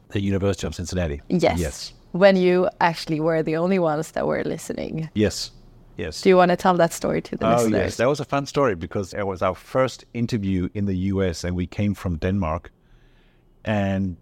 [0.10, 1.22] The University of Cincinnati.
[1.30, 1.60] Yes.
[1.60, 1.94] Yes.
[2.12, 5.10] When you actually were the only ones that were listening.
[5.16, 5.52] Yes.
[5.98, 6.22] Yes.
[6.22, 7.82] Do you want to tell that story to the Oh listeners?
[7.82, 11.44] yes, that was a fun story because it was our first interview in the U.S.
[11.44, 12.72] and we came from Denmark,
[13.66, 14.18] and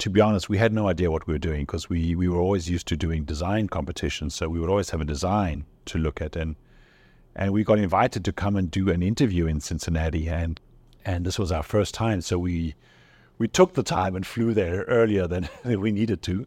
[0.00, 2.40] to be honest, we had no idea what we were doing because we we were
[2.40, 6.20] always used to doing design competitions, so we would always have a design to look
[6.20, 6.56] at, and
[7.36, 10.60] and we got invited to come and do an interview in Cincinnati, and
[11.04, 12.74] and this was our first time, so we
[13.38, 16.46] we took the time and flew there earlier than we needed to.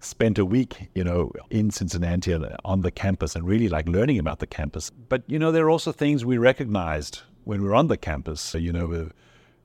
[0.00, 2.34] Spent a week, you know, in Cincinnati
[2.64, 4.90] on the campus and really like learning about the campus.
[4.90, 8.40] But, you know, there are also things we recognized when we were on the campus.
[8.40, 9.08] So, you know, uh,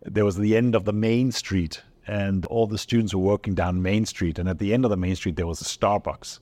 [0.03, 3.81] there was the end of the main street and all the students were working down
[3.81, 4.39] Main Street.
[4.39, 6.39] And at the end of the Main Street, there was a Starbucks.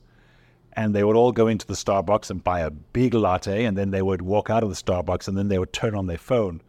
[0.74, 3.92] And they would all go into the Starbucks and buy a big latte, and then
[3.92, 6.62] they would walk out of the Starbucks, and then they would turn on their phone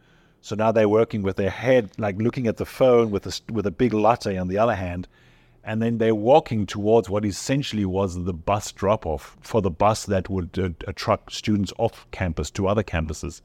[0.47, 3.65] so now they're working with their head, like looking at the phone with a, with
[3.65, 5.07] a big latte on the other hand.
[5.63, 10.05] And then they're walking towards what essentially was the bus drop off for the bus
[10.05, 13.41] that would uh, truck students off campus to other campuses.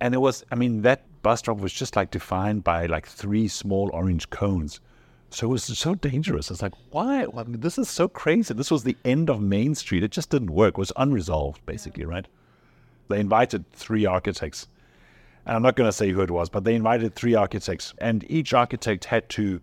[0.00, 3.48] And it was, I mean, that bus stop was just like defined by like three
[3.48, 4.80] small orange cones.
[5.30, 6.50] So it was so dangerous.
[6.50, 7.24] It's like, why?
[7.24, 8.52] I mean, this is so crazy.
[8.52, 10.02] This was the end of Main Street.
[10.02, 10.74] It just didn't work.
[10.74, 12.26] It was unresolved, basically, right?
[13.08, 14.66] They invited three architects
[15.46, 18.24] and I'm not going to say who it was, but they invited three architects, and
[18.30, 19.60] each architect had to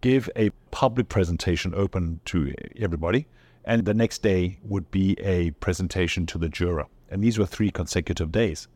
[0.00, 3.26] give a public presentation open to everybody.
[3.64, 6.86] And the next day would be a presentation to the juror.
[7.08, 8.66] And these were three consecutive days.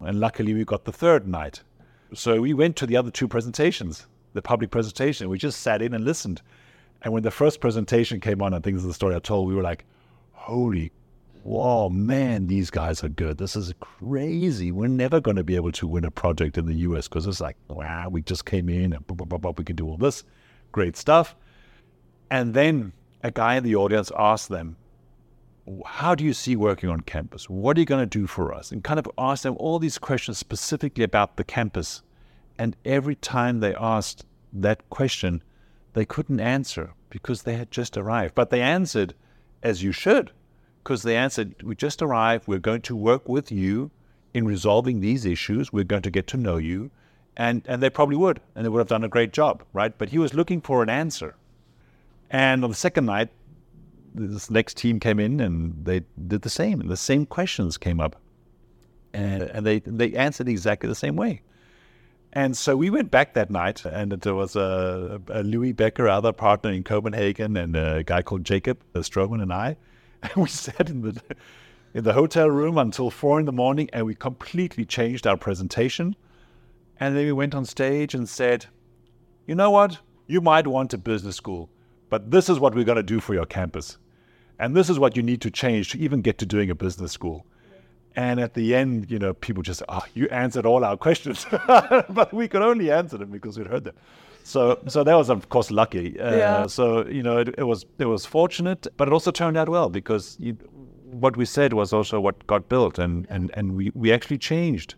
[0.00, 1.62] And luckily, we got the third night.
[2.14, 5.28] So we went to the other two presentations, the public presentation.
[5.28, 6.42] We just sat in and listened.
[7.02, 9.48] And when the first presentation came on, I think this is the story I told,
[9.48, 9.84] we were like,
[10.32, 10.92] holy
[11.48, 13.38] whoa, man, these guys are good.
[13.38, 14.70] This is crazy.
[14.70, 17.40] We're never going to be able to win a project in the US because it's
[17.40, 20.24] like, wow, we just came in and blah, blah, blah, we can do all this
[20.72, 21.34] great stuff.
[22.30, 24.76] And then a guy in the audience asked them,
[25.86, 27.48] how do you see working on campus?
[27.48, 28.72] What are you going to do for us?
[28.72, 32.02] And kind of asked them all these questions specifically about the campus.
[32.58, 35.42] And every time they asked that question,
[35.94, 38.34] they couldn't answer because they had just arrived.
[38.34, 39.14] But they answered
[39.62, 40.30] as you should
[40.82, 42.46] because they answered, We just arrived.
[42.46, 43.90] We're going to work with you
[44.34, 45.72] in resolving these issues.
[45.72, 46.90] We're going to get to know you.
[47.36, 49.96] And, and they probably would, and they would have done a great job, right?
[49.96, 51.36] But he was looking for an answer.
[52.30, 53.30] And on the second night,
[54.14, 56.86] this next team came in and they did the same.
[56.88, 58.16] The same questions came up.
[59.12, 61.42] And, and they, they answered exactly the same way.
[62.32, 66.32] And so we went back that night, and there was a, a Louis Becker, other
[66.32, 69.76] partner in Copenhagen, and a guy called Jacob Stroman, and I.
[70.20, 71.22] And we sat in the
[71.94, 76.16] in the hotel room until four in the morning, and we completely changed our presentation.
[76.98, 78.66] And then we went on stage and said,
[79.46, 80.00] "You know what?
[80.26, 81.70] You might want a business school,
[82.10, 83.98] but this is what we're going to do for your campus,
[84.58, 87.12] and this is what you need to change to even get to doing a business
[87.12, 87.46] school."
[88.16, 91.46] And at the end, you know, people just, "Ah, oh, you answered all our questions,"
[92.08, 93.94] but we could only answer them because we'd heard them.
[94.48, 96.18] So, so that was of course lucky.
[96.18, 96.66] Uh, yeah.
[96.66, 99.90] So you know, it, it, was it was fortunate, but it also turned out well
[99.90, 100.54] because you,
[101.04, 104.94] what we said was also what got built, and and and we we actually changed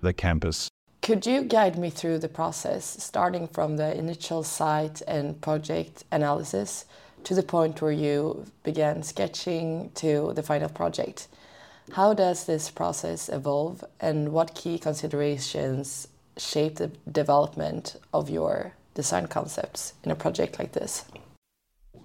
[0.00, 0.68] the campus.
[1.04, 6.86] Could you guide me through the process, starting from the initial site and project analysis
[7.24, 11.28] to the point where you began sketching to the final project?
[11.92, 19.26] How does this process evolve, and what key considerations shape the development of your design
[19.26, 21.04] concepts in a project like this.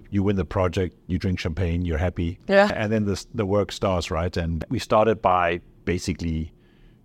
[0.10, 2.40] You win the project, you drink champagne, you're happy.
[2.48, 2.70] Yeah.
[2.74, 4.36] And then the, the work starts, right?
[4.36, 6.52] And we started by basically,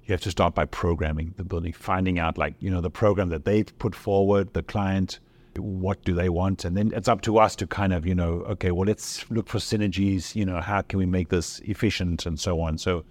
[0.07, 3.31] you have to start by programming the building, finding out like, you know, the program
[3.31, 5.21] that they've put forward, the client,
[5.57, 6.65] what do they want?
[6.65, 9.49] And then it's up to us to kind of, you know, okay, well, let's look
[9.49, 12.77] for synergies, you know, how can we make this efficient and so on.
[12.77, 13.05] So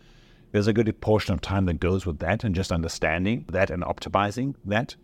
[0.51, 3.81] there's a good portion of time that goes with that and just understanding that and
[3.83, 4.95] optimizing that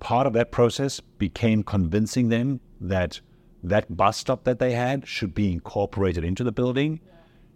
[0.00, 3.20] part of that process became convincing them that
[3.62, 6.98] that bus stop that they had should be incorporated into the building.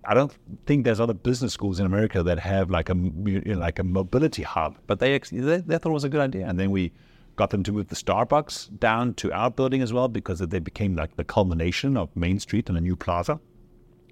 [0.06, 0.32] I don't
[0.66, 3.84] think there's other business schools in America that have like a you know, like a
[3.84, 6.92] mobility hub, but they, they they thought it was a good idea, and then we
[7.36, 10.94] got them to move the Starbucks down to our building as well because they became
[10.94, 13.40] like the culmination of Main Street and a new plaza.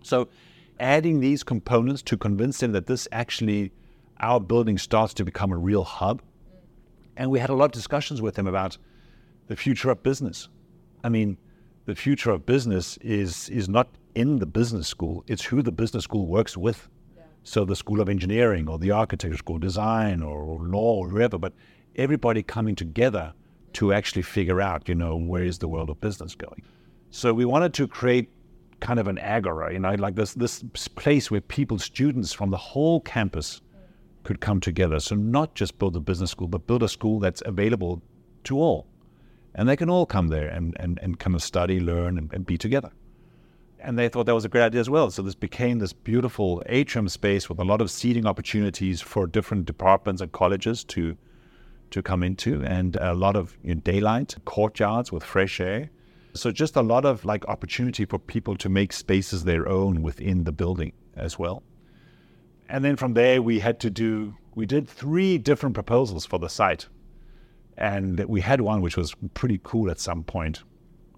[0.03, 0.29] So,
[0.81, 3.73] adding these components to convince them that this actually
[4.21, 6.23] our building starts to become a real hub
[7.17, 8.79] and we had a lot of discussions with them about
[9.49, 10.49] the future of business.
[11.05, 11.37] I mean,
[11.85, 16.05] the future of business is is not in the business school; it's who the business
[16.05, 16.89] school works with.
[17.17, 17.23] Yeah.
[17.45, 21.39] So the School of Engineering, or the Architecture School, Design, or, or law, or whoever,
[21.39, 21.53] but
[21.97, 23.33] everybody coming together
[23.75, 26.63] to actually figure out, you know, where is the world of business going.
[27.11, 28.31] So we wanted to create
[28.81, 30.63] kind of an agora, you know, like this this
[30.97, 33.61] place where people, students from the whole campus
[34.25, 35.01] could come together.
[35.01, 38.03] So not just build a business school, but build a school that's available
[38.45, 38.87] to all.
[39.55, 42.47] And they can all come there and, and, and kind of study, learn, and, and
[42.47, 42.91] be together.
[43.85, 45.11] And they thought that was a great idea as well.
[45.11, 49.67] So this became this beautiful atrium space with a lot of seating opportunities for different
[49.67, 51.17] departments and colleges to
[51.91, 55.91] to come into and a lot of you know, daylight, courtyards with fresh air.
[56.33, 60.45] So just a lot of like opportunity for people to make spaces their own within
[60.45, 61.63] the building as well.
[62.71, 66.49] And then from there we had to do we did three different proposals for the
[66.49, 66.87] site.
[67.77, 70.63] And we had one which was pretty cool at some point,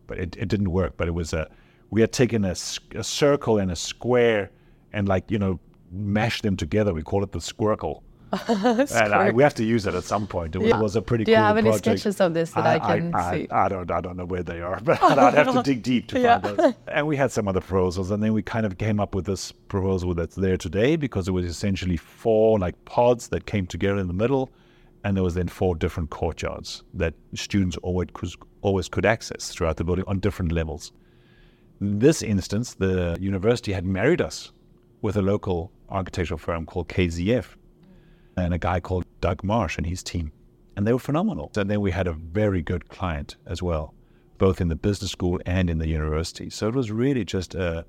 [0.06, 0.96] but it, it didn't work.
[0.96, 1.50] But it was a
[1.94, 2.54] we had taken a,
[2.94, 4.50] a circle and a square
[4.92, 6.92] and like you know mashed them together.
[6.92, 8.02] We call it the squircle
[8.48, 10.56] and I, we have to use it at some point.
[10.56, 10.80] It, yeah.
[10.80, 11.24] was a pretty.
[11.24, 12.00] Do you cool have any project.
[12.00, 13.48] sketches of this that I, I can I, see?
[13.50, 13.90] I, don't.
[13.90, 16.40] I don't know where they are, but I'd have to dig deep to yeah.
[16.40, 16.74] find those.
[16.88, 19.52] And we had some other proposals, and then we kind of came up with this
[19.52, 24.08] proposal that's there today because it was essentially four like pods that came together in
[24.08, 24.50] the middle,
[25.04, 28.30] and there was then four different courtyards that students always could,
[28.62, 30.92] always could access throughout the building on different levels.
[31.84, 34.52] In this instance, the university had married us
[35.02, 37.44] with a local architectural firm called KZF
[38.38, 40.32] and a guy called Doug Marsh and his team.
[40.76, 41.52] And they were phenomenal.
[41.54, 43.92] And then we had a very good client as well,
[44.38, 46.48] both in the business school and in the university.
[46.48, 47.84] So it was really just a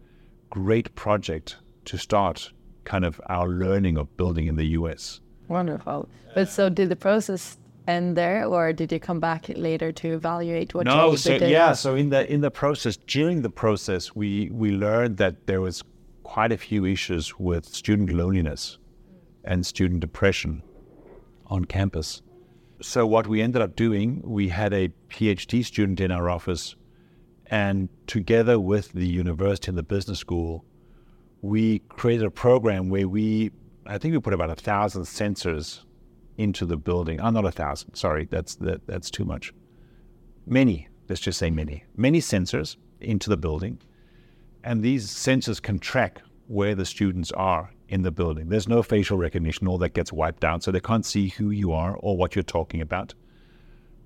[0.50, 2.52] great project to start
[2.84, 5.22] kind of our learning of building in the US.
[5.48, 6.10] Wonderful.
[6.34, 10.74] But so did the process end there or did you come back later to evaluate
[10.74, 14.72] what no, so, yeah, so in the in the process, during the process we we
[14.72, 15.84] learned that there was
[16.24, 18.78] quite a few issues with student loneliness
[19.44, 20.62] and student depression
[21.48, 22.22] on campus.
[22.82, 26.76] So, what we ended up doing, we had a PhD student in our office,
[27.48, 30.66] and together with the university and the business school,
[31.42, 33.52] we created a program where we,
[33.86, 35.82] I think we put about a thousand sensors
[36.38, 37.20] into the building.
[37.20, 37.96] Oh, not a thousand.
[37.96, 39.54] Sorry, that's that, that's too much.
[40.46, 43.80] Many, let's just say many, many sensors into the building,
[44.64, 48.50] and these sensors can track where the students are in the building.
[48.50, 51.72] There's no facial recognition, all that gets wiped out, so they can't see who you
[51.72, 53.14] are or what you're talking about.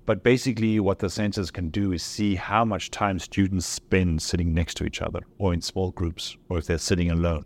[0.06, 4.52] But basically, what the sensors can do is see how much time students spend sitting
[4.52, 7.44] next to each other or in small groups or if they're sitting alone.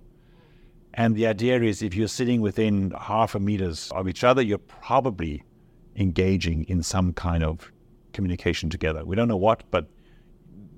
[0.97, 4.59] And the idea is if you're sitting within half a meters of each other, you're
[4.59, 5.43] probably
[5.97, 7.73] engaging in some kind of
[8.13, 9.05] communication together.
[9.05, 9.89] We don't know what, but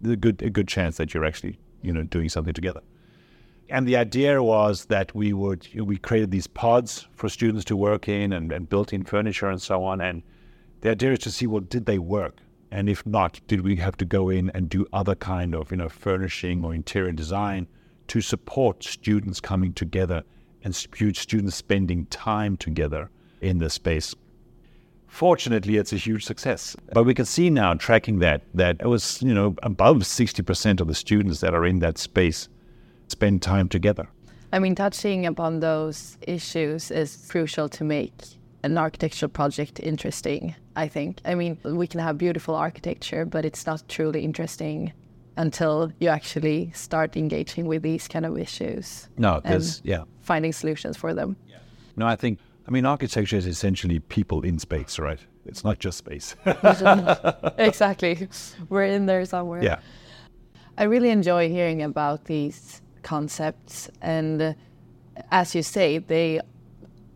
[0.01, 2.81] there's a good, a good chance that you're actually, you know, doing something together.
[3.69, 8.09] And the idea was that we would we created these pods for students to work
[8.09, 10.01] in and, and built-in furniture and so on.
[10.01, 10.23] And
[10.81, 12.39] the idea is to see well, did they work?
[12.71, 15.77] And if not, did we have to go in and do other kind of you
[15.79, 17.67] know furnishing or interior design
[18.09, 20.23] to support students coming together
[20.63, 24.15] and students spending time together in the space?
[25.07, 26.77] Fortunately, it's a huge success.
[26.93, 30.89] But we can see now, tracking that, that it was you know above 60% of
[30.89, 32.49] the students that are in that space
[33.09, 34.09] spend time together.
[34.53, 38.13] I mean, touching upon those issues is crucial to make
[38.63, 41.21] an architectural project interesting, I think.
[41.25, 44.93] I mean, we can have beautiful architecture, but it's not truly interesting
[45.37, 49.09] until you actually start engaging with these kind of issues.
[49.19, 50.05] No, because yeah.
[50.23, 51.37] Finding solutions for them.
[51.49, 51.59] Yeah.
[51.97, 55.21] No, I think, I mean, architecture is essentially people in space, right?
[55.45, 56.35] It's not just space.
[57.59, 58.29] exactly.
[58.69, 59.63] We're in there somewhere.
[59.63, 59.79] Yeah.
[60.79, 63.89] I really enjoy hearing about these concepts.
[64.03, 64.57] And
[65.31, 66.41] as you say, they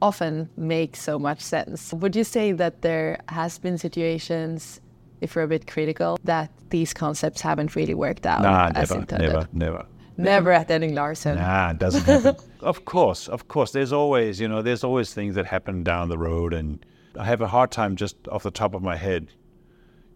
[0.01, 1.93] often make so much sense.
[1.93, 4.81] Would you say that there has been situations,
[5.21, 8.43] if we're a bit critical, that these concepts haven't really worked out?
[8.43, 9.87] Nah, never, never, never.
[10.17, 11.37] Never at Henning Larsen.
[11.37, 12.37] Nah, it doesn't happen.
[12.61, 13.73] of course, of course.
[13.73, 16.85] There's always, you know, there's always things that happen down the road, and
[17.19, 19.29] I have a hard time just off the top of my head,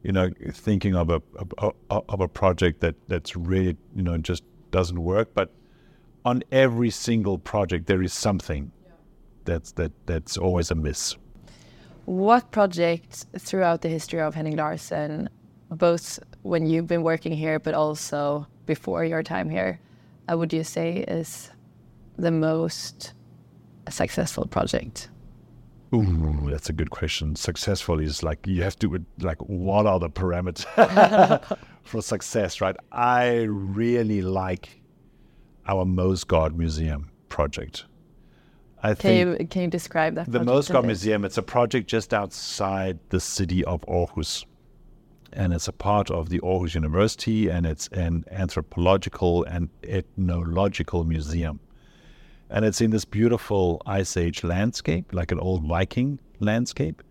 [0.02, 1.22] you know, thinking of a,
[1.58, 5.32] a of a project that that's really, you know, just doesn't work.
[5.34, 5.52] But
[6.24, 8.72] on every single project there is something
[9.44, 11.16] that's that that's always a miss.
[12.06, 15.30] What project throughout the history of Henning Larsen,
[15.70, 19.80] both when you've been working here but also before your time here,
[20.30, 21.50] uh, would you say is
[22.16, 23.14] the most
[23.88, 25.08] successful project?
[25.94, 27.36] Ooh, that's a good question.
[27.36, 32.76] Successful is like you have to like what are the parameters for success, right?
[32.92, 34.82] I really like
[35.66, 37.84] our Moesgaard Museum project.
[38.84, 40.30] I can think you, can you describe that?
[40.30, 44.44] The Moesgaard Museum, it's a project just outside the city of Aarhus.
[45.32, 51.60] And it's a part of the Aarhus University, and it's an anthropological and ethnological museum.
[52.50, 57.02] And it's in this beautiful Ice Age landscape, like an old Viking landscape.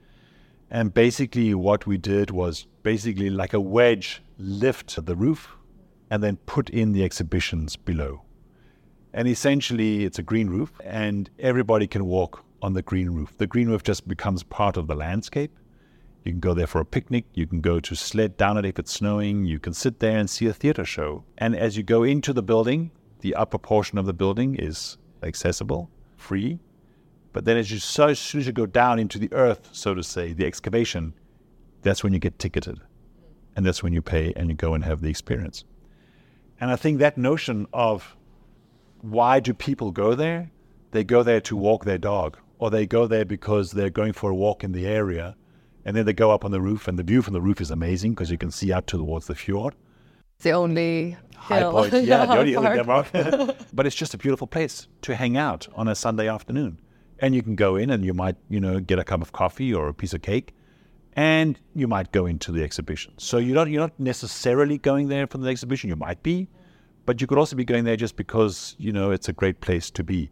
[0.69, 5.55] And basically, what we did was basically like a wedge lift the roof
[6.11, 8.21] and then put in the exhibitions below.
[9.13, 13.37] And essentially, it's a green roof, and everybody can walk on the green roof.
[13.37, 15.51] The green roof just becomes part of the landscape.
[16.23, 17.25] You can go there for a picnic.
[17.33, 19.45] You can go to sled down it if it's snowing.
[19.45, 21.25] You can sit there and see a theater show.
[21.37, 25.91] And as you go into the building, the upper portion of the building is accessible,
[26.15, 26.59] free.
[27.33, 29.93] But then as you so as soon as you go down into the earth, so
[29.93, 31.13] to say, the excavation,
[31.81, 32.79] that's when you get ticketed.
[33.55, 35.65] And that's when you pay and you go and have the experience.
[36.59, 38.15] And I think that notion of
[39.03, 40.49] why do people go there?
[40.91, 44.29] They go there to walk their dog, or they go there because they're going for
[44.31, 45.35] a walk in the area,
[45.85, 47.69] and then they go up on the roof, and the view from the roof is
[47.71, 49.75] amazing because you can see out towards the fjord.
[50.35, 51.71] It's The only High hill.
[51.71, 52.77] point, yeah, the only hill in.
[52.77, 53.07] Denmark.
[53.73, 56.79] but it's just a beautiful place to hang out on a Sunday afternoon,
[57.19, 59.73] and you can go in and you might, you know, get a cup of coffee
[59.73, 60.53] or a piece of cake,
[61.15, 63.13] and you might go into the exhibition.
[63.17, 65.89] So you're not you're not necessarily going there for the exhibition.
[65.89, 66.47] You might be,
[67.05, 69.89] but you could also be going there just because you know it's a great place
[69.91, 70.29] to be.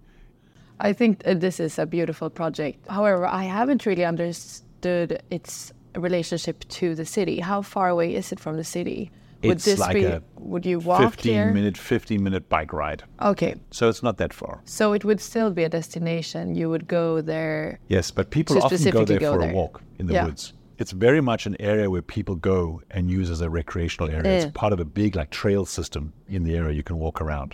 [0.79, 2.87] I think uh, this is a beautiful project.
[2.87, 7.39] However, I haven't really understood its relationship to the city.
[7.39, 9.11] How far away is it from the city?
[9.43, 10.05] Would It's this like be?
[10.05, 11.51] a would you walk 15 there?
[11.53, 13.03] minute 15 minute bike ride.
[13.21, 14.61] Okay, So it's not that far.
[14.65, 16.55] so it would still be a destination.
[16.55, 17.79] You would go there.
[17.87, 19.51] Yes, but people often go there go for there.
[19.51, 20.25] a walk in the Yeah.
[20.25, 20.53] woods.
[20.81, 24.23] It's very much an area where people go and use as a recreational area.
[24.31, 24.39] Yeah.
[24.45, 27.53] It's part of a big like trail system in the area you can walk around.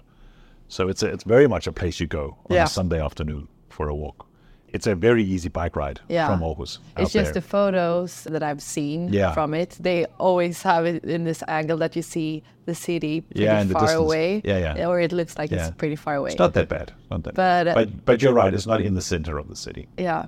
[0.69, 2.63] So it's a, it's very much a place you go on Yeah.
[2.63, 4.25] a Sunday afternoon for a walk.
[4.69, 6.27] It's a very easy bike ride Yeah.
[6.29, 6.79] from Aarhus.
[6.97, 7.33] It's just there.
[7.33, 9.33] the photos that I've seen Yeah.
[9.33, 9.71] from it.
[9.79, 13.81] They always have it in this angle that you see the city pretty Yeah, far
[13.81, 13.91] distance.
[14.05, 14.41] away.
[14.45, 14.87] Yeah, yeah.
[14.87, 16.29] Or it looks like it's pretty far away.
[16.31, 16.93] It's not that bad.
[17.11, 17.75] Not that But, bad.
[17.75, 18.53] But but you're right.
[18.53, 19.87] It's not in the center of the city.
[19.97, 20.25] Yeah,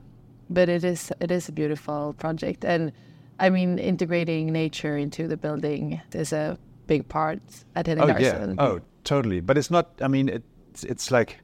[0.49, 2.91] but it is it is a beautiful project, and
[3.39, 7.39] I mean integrating nature into the building is a big part
[7.75, 8.55] at Henning Oh yeah.
[8.57, 9.39] Oh, totally.
[9.39, 9.91] But it's not.
[10.01, 11.39] I mean, it's it's like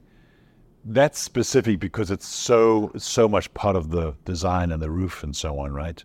[0.83, 5.35] that's specific because it's so so much part of the design and the roof and
[5.35, 6.03] so on, right?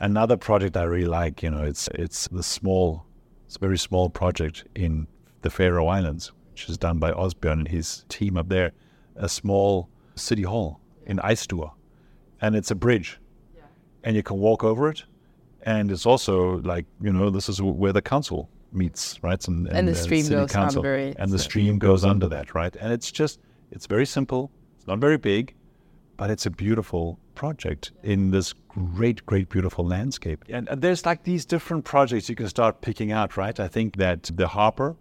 [0.00, 3.06] Another project I really like, you know, it's it's the small,
[3.46, 5.06] it's a very small project in
[5.42, 8.72] the Faroe Islands, which is done by Osbjørn and his team up there,
[9.16, 11.70] a small city hall in Eystur,
[12.44, 13.18] and it's a bridge,
[14.04, 15.04] and you can walk over it,
[15.62, 19.42] and it's also like you know this is where the council meets, right?
[19.48, 22.74] And, And the stream goes council, under it, and the stream goes under that, right?
[22.76, 23.40] And it's just
[23.70, 24.50] it's very simple.
[24.76, 25.54] It's not very big,
[26.18, 30.44] but it's a beautiful project in this great, great, beautiful landscape.
[30.48, 33.58] And, and there's like these different projects you can start picking out, right?
[33.58, 34.96] I think that the Harpa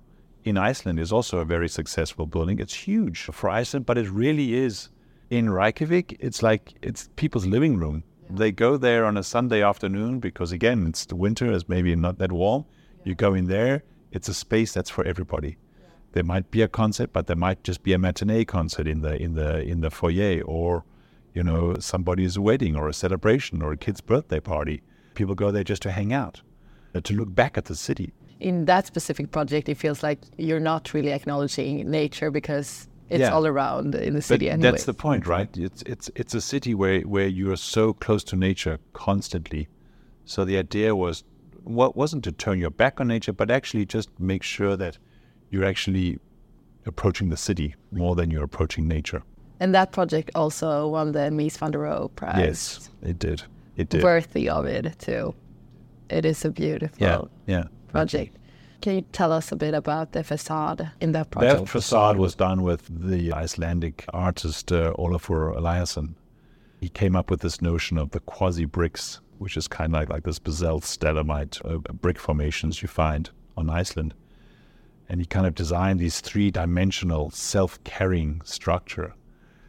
[0.46, 2.60] in Iceland is also a very successful building.
[2.60, 4.90] It's huge for Iceland, but it really is
[5.38, 6.18] in Reykjavik.
[6.20, 8.04] It's like it's people's living room.
[8.30, 12.18] They go there on a Sunday afternoon because again, it's the winter, it's maybe not
[12.20, 12.66] that warm.
[13.04, 15.58] You go in there, it's a space that's for everybody
[16.14, 19.22] there might be a concert, but there might just be a matinee concert in the
[19.22, 20.84] in the in the foyer, or
[21.34, 24.82] you know somebody's wedding or a celebration or a kid's birthday party.
[25.16, 26.42] People go there just to hang out,
[26.96, 28.14] uh, to look back at the city.
[28.40, 33.34] In that specific project, it feels like you're not really acknowledging nature because it's Yeah.
[33.34, 34.72] all around in the But city anyway.
[34.72, 35.56] that's the point, right?
[35.58, 39.68] It's it's it's a city where where you are so close to nature constantly.
[40.26, 41.24] So the idea was
[41.64, 44.98] what wasn't to turn your back on nature, but actually just make sure that
[45.50, 46.18] you're actually
[46.86, 49.22] approaching the city more than you're approaching nature.
[49.60, 52.38] and that project also won the Mies van der Rohe Prize.
[52.40, 53.44] Yes, it did.
[53.78, 54.04] It did.
[54.04, 55.34] Worthy of it too.
[56.10, 57.64] It is a beautiful Yeah, yeah.
[57.88, 58.38] project.
[58.84, 61.60] Can you tell us a bit about the facade in that project?
[61.60, 66.16] That facade was done with the Icelandic artist uh, Olafur Eliasson.
[66.82, 70.10] He came up with this notion of the quasi bricks, which is kind of like,
[70.10, 74.16] like this basalt stalagmite uh, brick formations you find on Iceland.
[75.08, 79.16] And he kind of designed these three dimensional self carrying structure.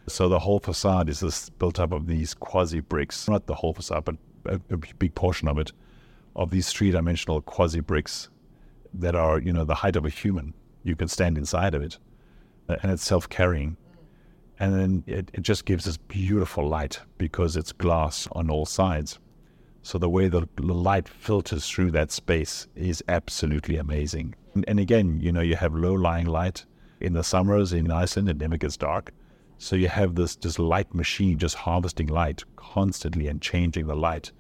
[0.08, 3.74] So the whole facade is this built up of these quasi bricks, not the whole
[3.74, 5.70] facade, but a, a big portion of it,
[6.34, 8.28] of these three dimensional quasi bricks
[8.94, 10.54] that are, you know, the height of a human.
[10.82, 11.98] You can stand inside of it,
[12.68, 13.76] uh, and it's self-carrying.
[14.60, 19.18] And then it, it just gives this beautiful light because it's glass on all sides.
[19.82, 24.34] So the way the, the light filters through that space is absolutely amazing.
[24.54, 26.64] And, and again, you know, you have low-lying light
[27.00, 28.28] in the summers in Iceland.
[28.28, 29.12] It never gets dark.
[29.58, 34.32] So you have this this light machine just harvesting light constantly and changing the light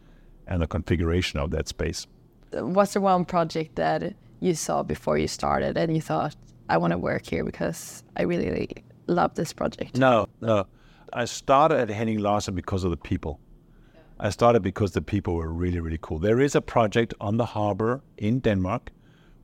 [0.46, 2.06] and the configuration of that space.
[2.52, 6.36] What's the one project that you saw before you started and you thought,
[6.68, 8.68] I want to work here because I really
[9.06, 9.96] love this project?
[9.96, 10.66] No, no.
[11.12, 13.38] I started at Henning Larsen because of the people.
[14.18, 16.18] I started because the people were really, really cool.
[16.18, 18.90] There is a project on the harbor in Denmark,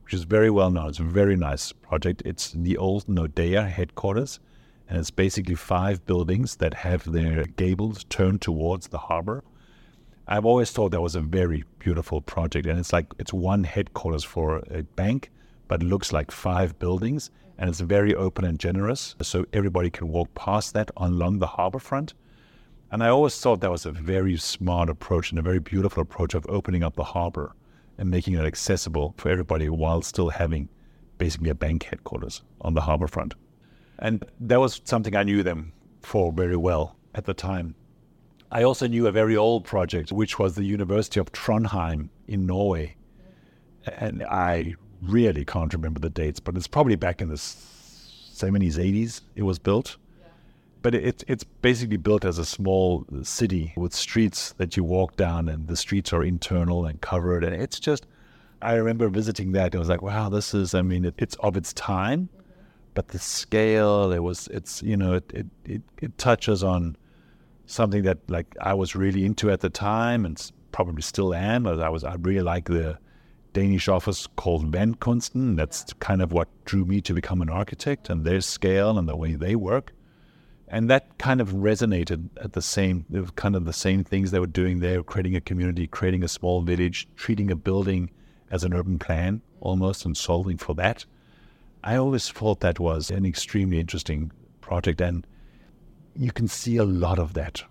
[0.03, 0.89] which is very well known.
[0.89, 2.21] It's a very nice project.
[2.25, 4.39] It's the old Nordea headquarters,
[4.87, 9.43] and it's basically five buildings that have their gables turned towards the harbor.
[10.31, 14.23] I've always thought that was a very beautiful project, and it's like it's one headquarters
[14.23, 15.29] for a bank,
[15.67, 20.33] but looks like five buildings, and it's very open and generous, so everybody can walk
[20.33, 22.13] past that along the harbor front.
[22.93, 26.33] And I always thought that was a very smart approach and a very beautiful approach
[26.33, 27.53] of opening up the harbor
[27.97, 30.69] and making it accessible for everybody while still having
[31.17, 33.33] basically a bank headquarters on the harbor front.
[33.99, 37.75] And that was something I knew them for very well at the time.
[38.51, 42.95] I also knew a very old project, which was the University of Trondheim in Norway.
[43.85, 49.21] And I really can't remember the dates, but it's probably back in the 70s, 80s
[49.35, 49.95] it was built.
[50.81, 55.47] But it, it's basically built as a small city with streets that you walk down,
[55.47, 57.43] and the streets are internal and covered.
[57.43, 58.05] And it's just,
[58.61, 59.75] I remember visiting that.
[59.75, 62.29] I was like, wow, this is, I mean, it, it's of its time,
[62.95, 66.97] but the scale, it was, it's, you know, it, it, it, it touches on
[67.71, 71.65] something that like I was really into at the time and probably still am.
[71.67, 72.97] I was, I really like the
[73.53, 75.55] Danish office called Vandkunsten.
[75.55, 79.15] That's kind of what drew me to become an architect and their scale and the
[79.15, 79.93] way they work.
[80.67, 84.31] And that kind of resonated at the same, it was kind of the same things
[84.31, 88.09] they were doing there, creating a community, creating a small village, treating a building
[88.49, 91.05] as an urban plan almost and solving for that.
[91.83, 95.01] I always thought that was an extremely interesting project.
[95.01, 95.27] And
[96.15, 97.63] you can see a lot of that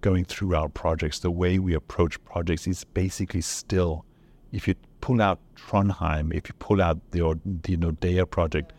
[0.00, 1.18] going through our projects.
[1.18, 4.04] The way we approach projects is basically still,
[4.52, 8.72] if you pull out Trondheim, if you pull out the, the Nordea project,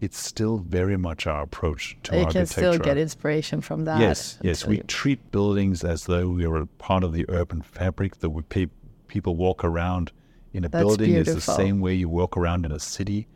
[0.00, 2.60] it's still very much our approach to you architecture.
[2.60, 4.00] can still get inspiration from that.
[4.00, 4.66] Yes, yes.
[4.66, 8.18] We you- treat buildings as though we were a part of the urban fabric.
[8.18, 8.66] That we pe-
[9.06, 10.10] people walk around
[10.52, 13.28] in a That's building is the same way you walk around in a city.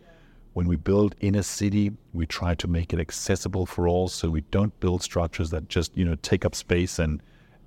[0.57, 4.09] When we build in a city, we try to make it accessible for all.
[4.09, 7.23] So we don't build structures that just you know take up space and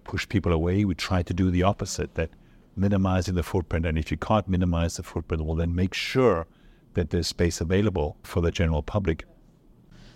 [0.05, 0.85] push people away.
[0.85, 2.31] We try to do the opposite, that
[2.75, 3.85] minimizing the footprint.
[3.85, 6.47] And if you can't minimize the footprint, well then make sure
[6.95, 9.23] that there's space available for the general public.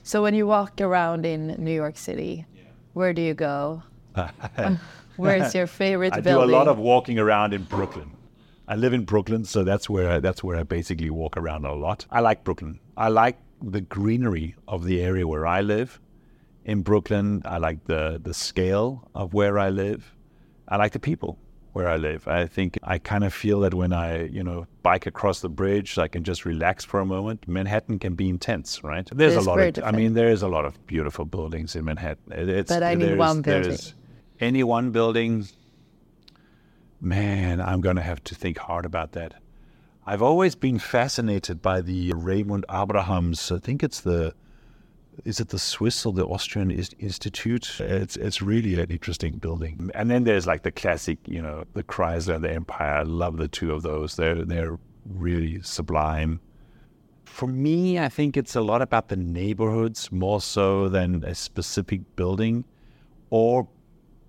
[0.02, 2.48] So when you walk around in New York City,
[2.94, 3.84] where do you go?
[5.18, 6.50] Where's your favorite I building?
[6.50, 8.10] do a lot of walking around in Brooklyn.
[8.74, 11.74] I live in Brooklyn, so that's where I, that's where I basically walk around a
[11.74, 12.08] lot.
[12.10, 12.80] I like Brooklyn.
[12.98, 16.00] I like the greenery of the area where I live.
[16.66, 20.16] In Brooklyn, I like the the scale of where I live.
[20.68, 21.38] I like the people
[21.74, 22.28] where I live.
[22.28, 26.00] I think I kind of feel that when I, you know, bike across the bridge,
[26.00, 27.48] I can just relax for a moment.
[27.48, 29.08] Manhattan can be intense, right?
[29.14, 32.32] There's a lot of, I mean, there is a lot of beautiful buildings in Manhattan.
[32.32, 33.78] It's, But I need one building.
[34.40, 35.46] Any one building,
[37.04, 39.36] man, I'm going to have to think hard about that.
[40.06, 43.52] I've always been fascinated by the Raimund Abrahams.
[43.52, 44.34] I think it's the,
[45.24, 47.80] is it the Swiss or the Austrian Institute?
[47.80, 49.92] It's it's really an interesting building.
[49.94, 52.96] And then there's like the classic, you know, the Chrysler and the Empire.
[52.96, 54.16] I love the two of those.
[54.16, 56.40] They're they're really sublime.
[57.26, 62.02] For me, I think it's a lot about the neighborhoods more so than a specific
[62.16, 62.66] building
[63.30, 63.68] or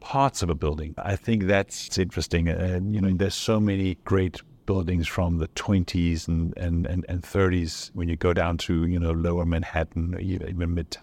[0.04, 0.94] parts of a building.
[0.98, 2.48] I think that's interesting.
[2.48, 4.36] And, you know, there's so many great
[4.66, 8.98] buildings from the 20s and, and, and, and 30s when you go down to, you
[8.98, 10.98] know, lower Manhattan, even Midtown,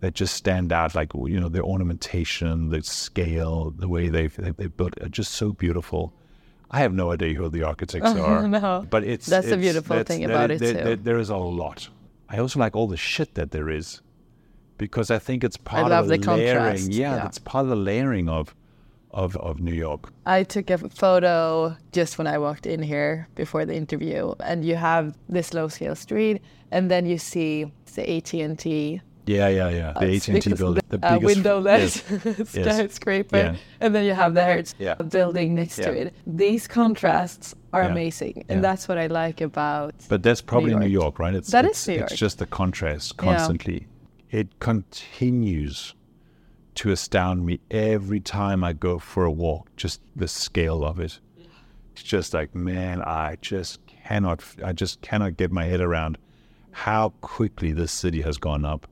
[0.00, 4.50] that just stand out like, you know, the ornamentation, the scale, the way they've, they
[4.50, 6.12] they built are just so beautiful.
[6.70, 8.86] I have no idea who the architects are, No.
[8.90, 10.72] but it's That's the it's- beautiful that's- thing that about it, too.
[10.72, 11.88] there- there is a lot.
[12.28, 14.00] I also like all the shit that there is,
[14.80, 16.90] because I think it's part love of the the, layering.
[16.90, 17.26] Yeah, yeah.
[17.26, 18.54] it's part of the layering of,
[19.10, 20.10] of of New York.
[20.24, 24.76] I took a photo just when I walked in here before the interview, and you
[24.76, 29.68] have this low scale street, and then you see the AT and T Yeah, yeah,
[29.68, 29.92] yeah.
[30.00, 31.92] The AT and T building, the uh, biggest windowless
[32.40, 32.48] yes.
[32.56, 33.56] skyscraper, Yeah.
[33.82, 34.94] and then you have the Hertz Yeah.
[34.94, 36.14] building next to it.
[36.26, 39.94] These contrasts are amazing, and that's what I like about.
[40.08, 41.02] But that's probably New York.
[41.02, 41.34] York, right?
[41.34, 43.86] It's, That is it's, New It's just the contrast constantly.
[44.30, 45.94] It continues
[46.76, 49.74] to astound me every time I go for a walk.
[49.76, 51.18] Just the scale of it.
[51.92, 54.44] It's just like, man, I just cannot.
[54.64, 56.16] I just cannot get my head around
[56.70, 58.86] how quickly this city has gone up,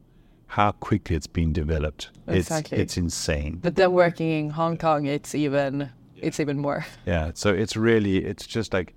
[0.48, 2.10] how quickly it's been developed.
[2.26, 2.78] Exactly.
[2.78, 3.60] It's it's insane.
[3.62, 6.84] But then working in Hong Kong, it's even it's even more.
[7.06, 7.30] Yeah.
[7.34, 8.94] So it's really, it's just like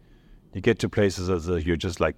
[0.54, 2.16] you get to places as you're just like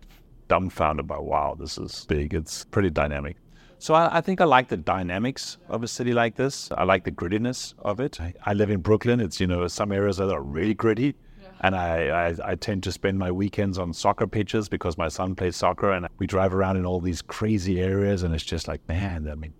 [0.47, 2.33] dumbfounded by, wow, this is big.
[2.33, 3.37] It's pretty dynamic.
[3.83, 6.71] So I, I think I like the dynamics of a city like this.
[6.71, 8.21] I like the grittiness of it.
[8.21, 9.19] I, I live in Brooklyn.
[9.19, 11.15] It's, you know, some areas that are really gritty.
[11.59, 15.35] And I, I, I tend to spend my weekends on soccer pitches because my son
[15.35, 18.23] plays soccer and we drive around in all these crazy areas.
[18.23, 19.53] And it's just like, man, I mean,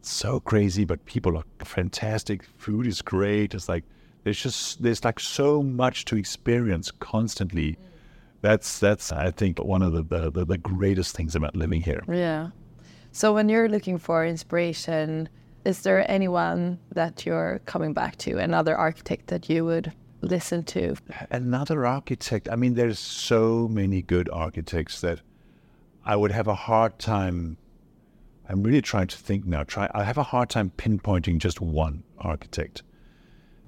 [0.00, 2.42] it's so crazy, but people are fantastic.
[2.58, 3.54] Food is great.
[3.54, 3.84] It's like
[4.24, 7.72] There's just there's like so much to experience constantly.
[7.72, 7.76] Mm.
[8.42, 12.02] That's that's I think one of the, the, the greatest things about living here.
[12.08, 12.50] Yeah.
[13.12, 15.28] So when you're looking for inspiration,
[15.64, 20.94] is there anyone that you're coming back to, another architect that you would listen to?
[21.30, 22.48] Another architect.
[22.50, 25.20] I mean, there's so many good architects that
[26.04, 27.56] I would have a hard time.
[28.48, 29.64] I'm really trying to think now.
[29.64, 29.90] Try.
[29.92, 32.82] I have a hard time pinpointing just one architect.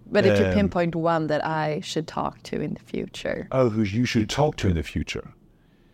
[0.06, 3.48] But if you um, pinpoint one that I should talk to in the future.
[3.50, 5.32] Oh, who you should talk to in the future.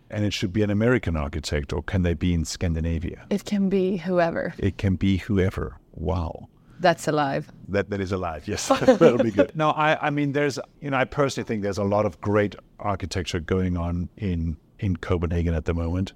[0.09, 3.25] And it should be an American architect, or can they be in Scandinavia?
[3.29, 4.53] It can be whoever.
[4.57, 5.77] It can be whoever.
[5.93, 6.49] Wow.
[6.79, 7.51] That's alive.
[7.67, 8.47] That that is alive.
[8.47, 9.55] Yes, that'll be good.
[9.55, 12.55] No, I I mean, there's you know, I personally think there's a lot of great
[12.79, 16.13] architecture going on in in Copenhagen at the moment.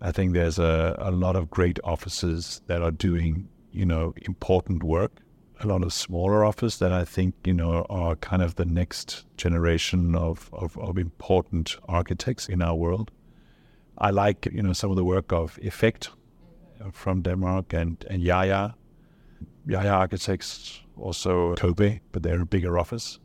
[0.00, 4.82] I think there's a, a lot of great offices that are doing you know important
[4.82, 5.22] work
[5.60, 9.24] a lot of smaller offices that I think you know are kind of the next
[9.36, 13.10] generation of, of, of, important architects in our world.
[13.98, 16.08] I like you know some of the work of EFFEKT
[16.92, 18.74] from Denmark and and JAJA,
[19.66, 23.18] JAJA Architects, also COBE, but they're a bigger office.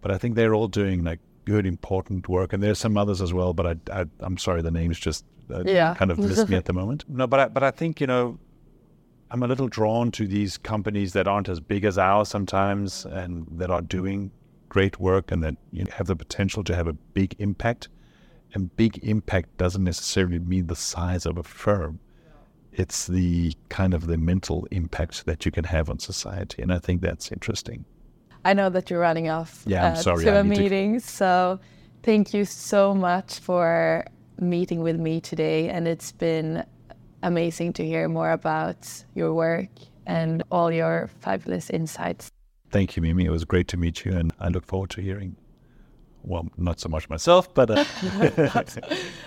[0.00, 3.32] But I think they're all doing like good important work, and there's some others as
[3.34, 3.52] well.
[3.52, 5.94] But I, I am sorry, the names just uh, yeah.
[5.94, 7.04] kind of miss me at the moment.
[7.08, 8.38] No, but I, but I think you know
[9.30, 13.46] I'm a little drawn to these companies that aren't as big as ours sometimes and
[13.52, 14.32] that are doing
[14.68, 17.88] great work and that you know, have the potential to have a big impact.
[18.54, 22.00] And big impact doesn't necessarily mean the size of a firm.
[22.72, 26.62] It's the kind of the mental impact that you can have on society.
[26.62, 27.84] And I think that's interesting.
[28.44, 30.94] I know that you're running off yeah, I'm uh, sorry, to I a meeting.
[30.94, 31.00] To...
[31.00, 31.60] So
[32.02, 34.04] thank you so much for
[34.40, 35.68] meeting with me today.
[35.68, 36.64] And it's been
[37.22, 39.68] amazing to hear more about your work
[40.06, 42.30] and all your fabulous insights.
[42.70, 43.24] Thank you, Mimi.
[43.24, 45.36] It was great to meet you, and I look forward to hearing.
[46.22, 47.70] Well, not so much myself, but.
[47.70, 47.84] Uh,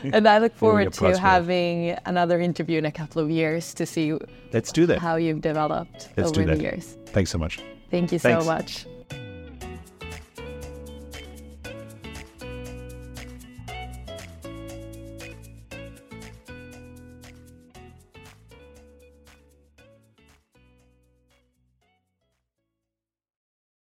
[0.04, 4.18] and I look forward to having another interview in a couple of years to see.
[4.52, 5.00] Let's do that.
[5.00, 6.98] How you've developed Let's over the years.
[7.08, 7.60] Thanks so much.
[7.90, 8.46] Thank you Thanks.
[8.46, 8.86] so much.